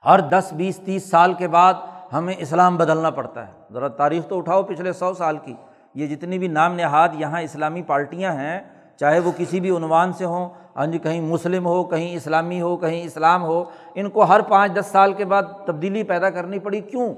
ہر 0.05 0.21
دس، 0.21 0.53
بیس، 0.53 0.77
تیس 0.77 1.11
سال 1.11 1.33
کے 1.33 1.49
بعد 1.49 1.75
ہمیں 2.13 2.35
اسلام 2.39 2.77
بدلنا 2.77 3.11
پڑتا 3.11 3.47
ہے۔ 3.47 3.53
ذرا 3.73 3.89
تاریخ 3.89 4.29
تو 4.29 4.39
اٹھاؤ 4.39 4.63
پچھلے 4.63 4.93
سو 4.93 5.15
سال 5.15 5.39
کی۔ 5.39 5.55
یہ 5.95 6.07
جتنی 6.07 6.39
بھی 6.39 6.49
نام 6.49 6.75
نہاد 6.75 7.09
یہاں 7.13 7.41
اسلامی 7.41 7.83
پارٹیاں 7.83 8.33
ہیں، 8.33 8.61
چاہے 8.97 9.19
وہ 9.19 9.33
کسی 9.37 9.61
بھی 9.61 9.77
عنوان 9.77 10.13
سے 10.13 10.25
ہوں 10.25 10.49
ہاں 10.77 10.87
جی 10.87 10.99
کہیں 10.99 11.21
مسلم 11.21 11.67
ہو، 11.67 11.85
کہیں 11.85 12.17
اسلامی 12.17 12.61
ہو، 12.61 12.77
کہیں 12.77 13.03
اسلام 13.03 13.43
ہو، 13.43 13.65
ان 13.95 14.11
کو 14.11 14.25
ہر 14.25 14.41
پانچ، 14.41 14.73
دس 14.73 14.87
سال 14.87 15.13
کے 15.13 15.25
بعد 15.25 15.43
تبدیلی 15.67 16.03
پیدا 16.03 16.31
کرنی 16.31 16.59
پڑی۔ 16.59 16.81
کیوں؟ 16.81 17.15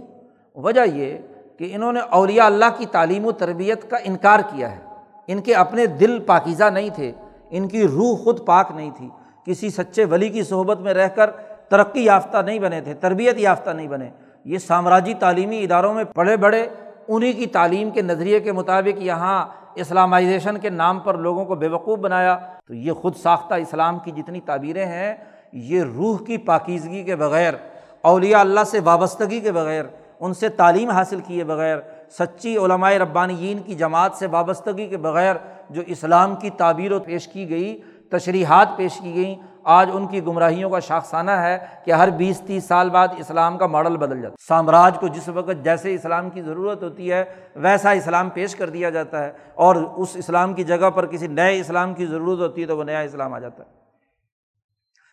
وجہ 0.54 0.80
یہ 0.94 1.18
کہ 1.58 1.68
انہوں 1.74 1.92
نے 1.92 2.00
اولیاء 2.00 2.46
اللہ 2.46 2.64
کی 2.78 2.86
تعلیم 2.86 3.26
و 3.26 3.32
تربیت 3.32 3.90
کا 3.90 3.96
انکار 4.04 4.40
کیا 4.40 4.76
ہے۔ 4.76 4.87
ان 5.28 5.40
کے 5.40 5.54
اپنے 5.54 5.86
دل 5.86 6.18
پاکیزہ 6.26 6.64
نہیں 6.64 6.90
تھے، 6.90 7.12
ان 7.50 7.68
کی 7.68 7.88
روح 7.88 8.24
خود 8.24 8.46
پاک 8.46 8.72
نہیں 8.74 8.90
تھی۔ 8.96 9.08
کسی 9.44 9.70
سچے 9.70 10.04
ولی 10.04 10.28
کی 10.28 10.42
صحبت 10.42 10.80
میں 10.80 10.94
رہ 10.94 11.08
کر 11.08 11.30
ترقی 11.68 12.04
یافتہ 12.04 12.38
نہیں 12.38 12.58
بنے 12.58 12.80
تھے، 12.80 12.94
تربیت 12.94 13.38
یافتہ 13.38 13.70
نہیں 13.70 13.88
بنے۔ 13.88 14.10
یہ 14.44 14.58
سامراجی 14.58 15.14
تعلیمی 15.14 15.64
اداروں 15.64 15.94
میں 15.94 16.04
پڑھے 16.04 16.36
بڑے 16.36 16.68
انہیں 17.08 17.32
کی 17.32 17.46
تعلیم 17.46 17.90
کے 17.90 18.02
نظریے 18.02 18.40
کے 18.40 18.52
مطابق 18.52 19.02
یہاں 19.02 19.46
اسلامائزیشن 19.74 20.58
کے 20.58 20.70
نام 20.70 21.00
پر 21.00 21.14
لوگوں 21.14 21.44
کو 21.44 21.54
بیوقوف 21.54 21.98
بنایا۔ 21.98 22.38
تو 22.66 22.74
یہ 22.74 22.92
خود 22.92 23.16
ساختہ 23.16 23.54
اسلام 23.54 23.98
کی 23.98 24.10
جتنی 24.10 24.40
تعبیریں 24.40 24.86
ہیں، 24.86 25.14
یہ 25.52 25.82
روح 25.82 26.18
کی 26.26 26.38
پاکیزگی 26.38 27.02
کے 27.02 27.16
بغیر، 27.16 27.54
اولیاء 28.02 28.40
اللہ 28.40 28.64
سے 28.66 28.80
وابستگی 28.84 29.40
کے 29.40 29.52
بغیر، 29.52 29.84
ان 30.20 30.34
سے 30.34 30.48
تعلیم 30.48 30.90
حاصل 30.90 31.20
کیے 31.26 31.44
بغیر 31.44 31.78
سچی 32.10 32.56
علماء 32.56 32.90
ربانیین 32.90 33.58
کی 33.58 33.74
جماعت 33.74 34.14
سے 34.14 34.26
وابستگی 34.26 34.86
کے 34.86 34.96
بغیر 34.96 35.36
جو 35.70 35.82
اسلام 35.86 36.36
کی 36.36 36.50
تعبیر 36.50 36.92
و 36.92 37.00
پیش 37.00 37.28
کی 37.28 37.50
گئی، 37.50 37.80
تشریحات 38.10 38.68
پیش 38.76 39.00
کی 39.02 39.14
گئیں، 39.14 39.34
آج 39.64 39.90
ان 39.92 40.06
کی 40.06 40.24
گمراہیوں 40.24 40.70
کا 40.70 40.78
شاخسانہ 40.78 41.30
ہے 41.30 41.58
کہ 41.84 41.90
ہر 41.90 42.10
بیس 42.10 42.40
تیس 42.46 42.64
سال 42.64 42.90
بعد 42.90 43.08
اسلام 43.18 43.58
کا 43.58 43.66
ماڈل 43.66 43.96
بدل 43.96 44.22
جاتا 44.22 44.32
ہے۔ 44.32 44.46
سامراج 44.48 44.98
کو 45.00 45.08
جس 45.08 45.28
وقت 45.28 45.64
جیسے 45.64 45.94
اسلام 45.94 46.30
کی 46.30 46.42
ضرورت 46.42 46.82
ہوتی 46.82 47.12
ہے، 47.12 47.24
ویسا 47.56 47.90
اسلام 47.90 48.30
پیش 48.30 48.56
کر 48.56 48.70
دیا 48.70 48.90
جاتا 48.90 49.24
ہے۔ 49.24 49.32
اور 49.54 49.76
اس 49.76 50.08
اسلام 50.14 50.54
کی 50.54 50.64
جگہ 50.64 50.90
پر 50.90 51.06
کسی 51.06 51.26
نئے 51.26 51.60
اسلام 51.60 51.94
کی 51.94 52.06
ضرورت 52.06 52.40
ہوتی 52.40 52.62
ہے 52.62 52.66
تو 52.66 52.78
وہ 52.78 52.84
نیا 52.84 53.00
اسلام 53.00 53.34
آ 53.34 53.38
جاتا 53.38 53.64
ہے۔ 53.64 53.70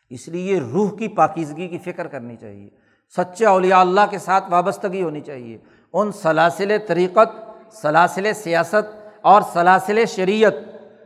اس 0.10 0.28
لیے 0.28 0.60
روح 0.60 0.98
کی 0.98 1.08
پاکیزگی 1.08 1.68
کی 1.68 1.78
فکر 1.78 2.08
کرنی 2.08 2.36
چاہیے۔ 2.36 2.70
سچے 3.18 3.46
اولیاء 3.46 3.80
اللہ 3.80 4.02
کے 4.10 4.18
ساتھ 4.18 4.44
وابستگی 4.50 5.04
ہونی 5.04 5.22
چاہیے۔ 5.22 5.58
ان 5.96 6.12
سلاسل 6.12 6.78
طریقت، 6.88 7.30
سلاسل 7.72 8.34
سیاست 8.34 8.96
اور 9.22 9.42
سلاسل 9.42 10.06
شریعت، 10.06 10.54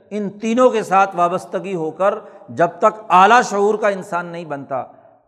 ان 0.10 0.30
تینوں 0.30 0.70
کے 0.70 0.84
ساتھ 0.84 1.16
وابستگی 1.16 1.76
ہو 1.76 1.92
کر 1.92 2.14
جب 2.50 2.68
تک 2.80 3.02
اعلیٰ 3.10 3.42
شعور 3.44 3.76
کا 3.76 3.88
انسان 3.88 4.26
نہیں 4.26 4.46
بنتا، 4.46 4.84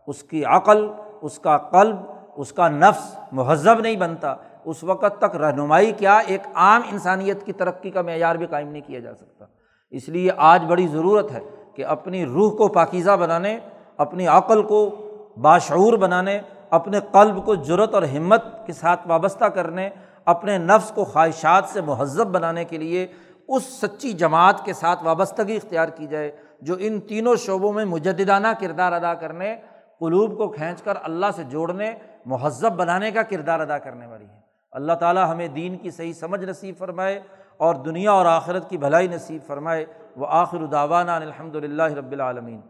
اس 0.06 0.22
کی 0.22 0.44
عقل، 0.44 0.88
اس 1.22 1.38
کا 1.38 1.58
قلب، 1.58 1.96
اس 2.36 2.52
کا 2.52 2.68
نفس 2.68 3.16
مہذب 3.32 3.80
نہیں 3.80 3.96
بنتا، 3.96 4.34
اس 4.64 4.84
وقت 4.84 5.18
تک 5.18 5.36
رہنمائی 5.36 5.92
کیا 5.92 6.18
ایک 6.18 6.40
عام 6.54 6.82
انسانیت 6.92 7.46
کی 7.46 7.52
ترقی 7.52 7.90
کا 7.90 8.02
معیار 8.02 8.34
بھی 8.34 8.46
قائم 8.46 8.68
نہیں 8.68 8.82
کیا 8.86 9.00
جا 9.00 9.14
سکتا۔ 9.14 9.44
اس 9.90 10.08
لیے 10.08 10.30
آج 10.36 10.64
بڑی 10.64 10.86
ضرورت 10.86 11.32
ہے 11.32 11.40
کہ 11.76 11.84
اپنی 11.84 12.26
روح 12.26 12.56
کو 12.56 12.68
پاکیزہ 12.68 13.10
بنانے، 13.10 13.58
اپنی 13.96 14.26
عقل 14.26 14.62
کو 14.62 14.90
باشعور 15.36 15.92
بنانے 15.92 16.40
اپنے 16.72 17.00
قلب 17.12 17.44
کو 17.44 17.54
جرت 17.54 17.94
اور 17.94 18.02
ہمت 18.02 18.44
کے 18.66 18.72
ساتھ 18.72 19.06
وابستہ 19.06 19.44
کرنے، 19.44 19.88
اپنے 20.24 20.58
نفس 20.58 20.90
کو 20.90 21.04
خواہشات 21.04 21.64
سے 21.66 21.80
مہذب 21.80 22.26
بنانے 22.26 22.64
کے 22.64 22.78
لیے 22.78 23.06
اس 23.48 23.62
سچی 23.62 24.12
جماعت 24.12 24.64
کے 24.64 24.72
ساتھ 24.72 25.04
وابستگی 25.04 25.56
اختیار 25.56 25.88
کی 25.88 26.06
جائے، 26.06 26.30
جو 26.60 26.74
ان 26.78 27.00
تینوں 27.00 27.36
شعبوں 27.36 27.72
میں 27.72 27.84
مجددانہ 27.84 28.48
کردار 28.60 28.92
ادا 28.92 29.14
کرنے، 29.14 29.56
قلوب 29.98 30.36
کو 30.38 30.48
کھینچ 30.48 30.82
کر 30.82 30.94
اللہ 31.02 31.26
سے 31.36 31.42
جوڑنے، 31.44 31.92
مہذب 32.26 32.72
بنانے 32.72 33.10
کا 33.10 33.22
کردار 33.22 33.60
ادا 33.60 33.78
کرنے 33.78 34.06
والی 34.06 34.24
ہے 34.24 34.40
اللہ 34.72 34.92
تعالیٰ 34.92 35.30
ہمیں 35.32 35.48
دین 35.48 35.76
کی 35.76 35.90
صحیح 35.90 36.12
سمجھ 36.12 36.44
نصیب 36.44 36.74
فرمائے 36.78 37.20
اور 37.56 37.74
دنیا 37.74 38.12
اور 38.12 38.26
آخرت 38.26 38.70
کی 38.70 38.76
بھلائی 38.76 39.08
نصیب 39.08 39.46
فرمائے۔ 39.46 39.84
وہ 40.16 40.26
آخر 40.28 40.64
داوانہ 40.66 41.10
الحمد 41.10 41.56
للہ 41.56 41.82
رب 41.82 42.12
العالمین۔ 42.12 42.60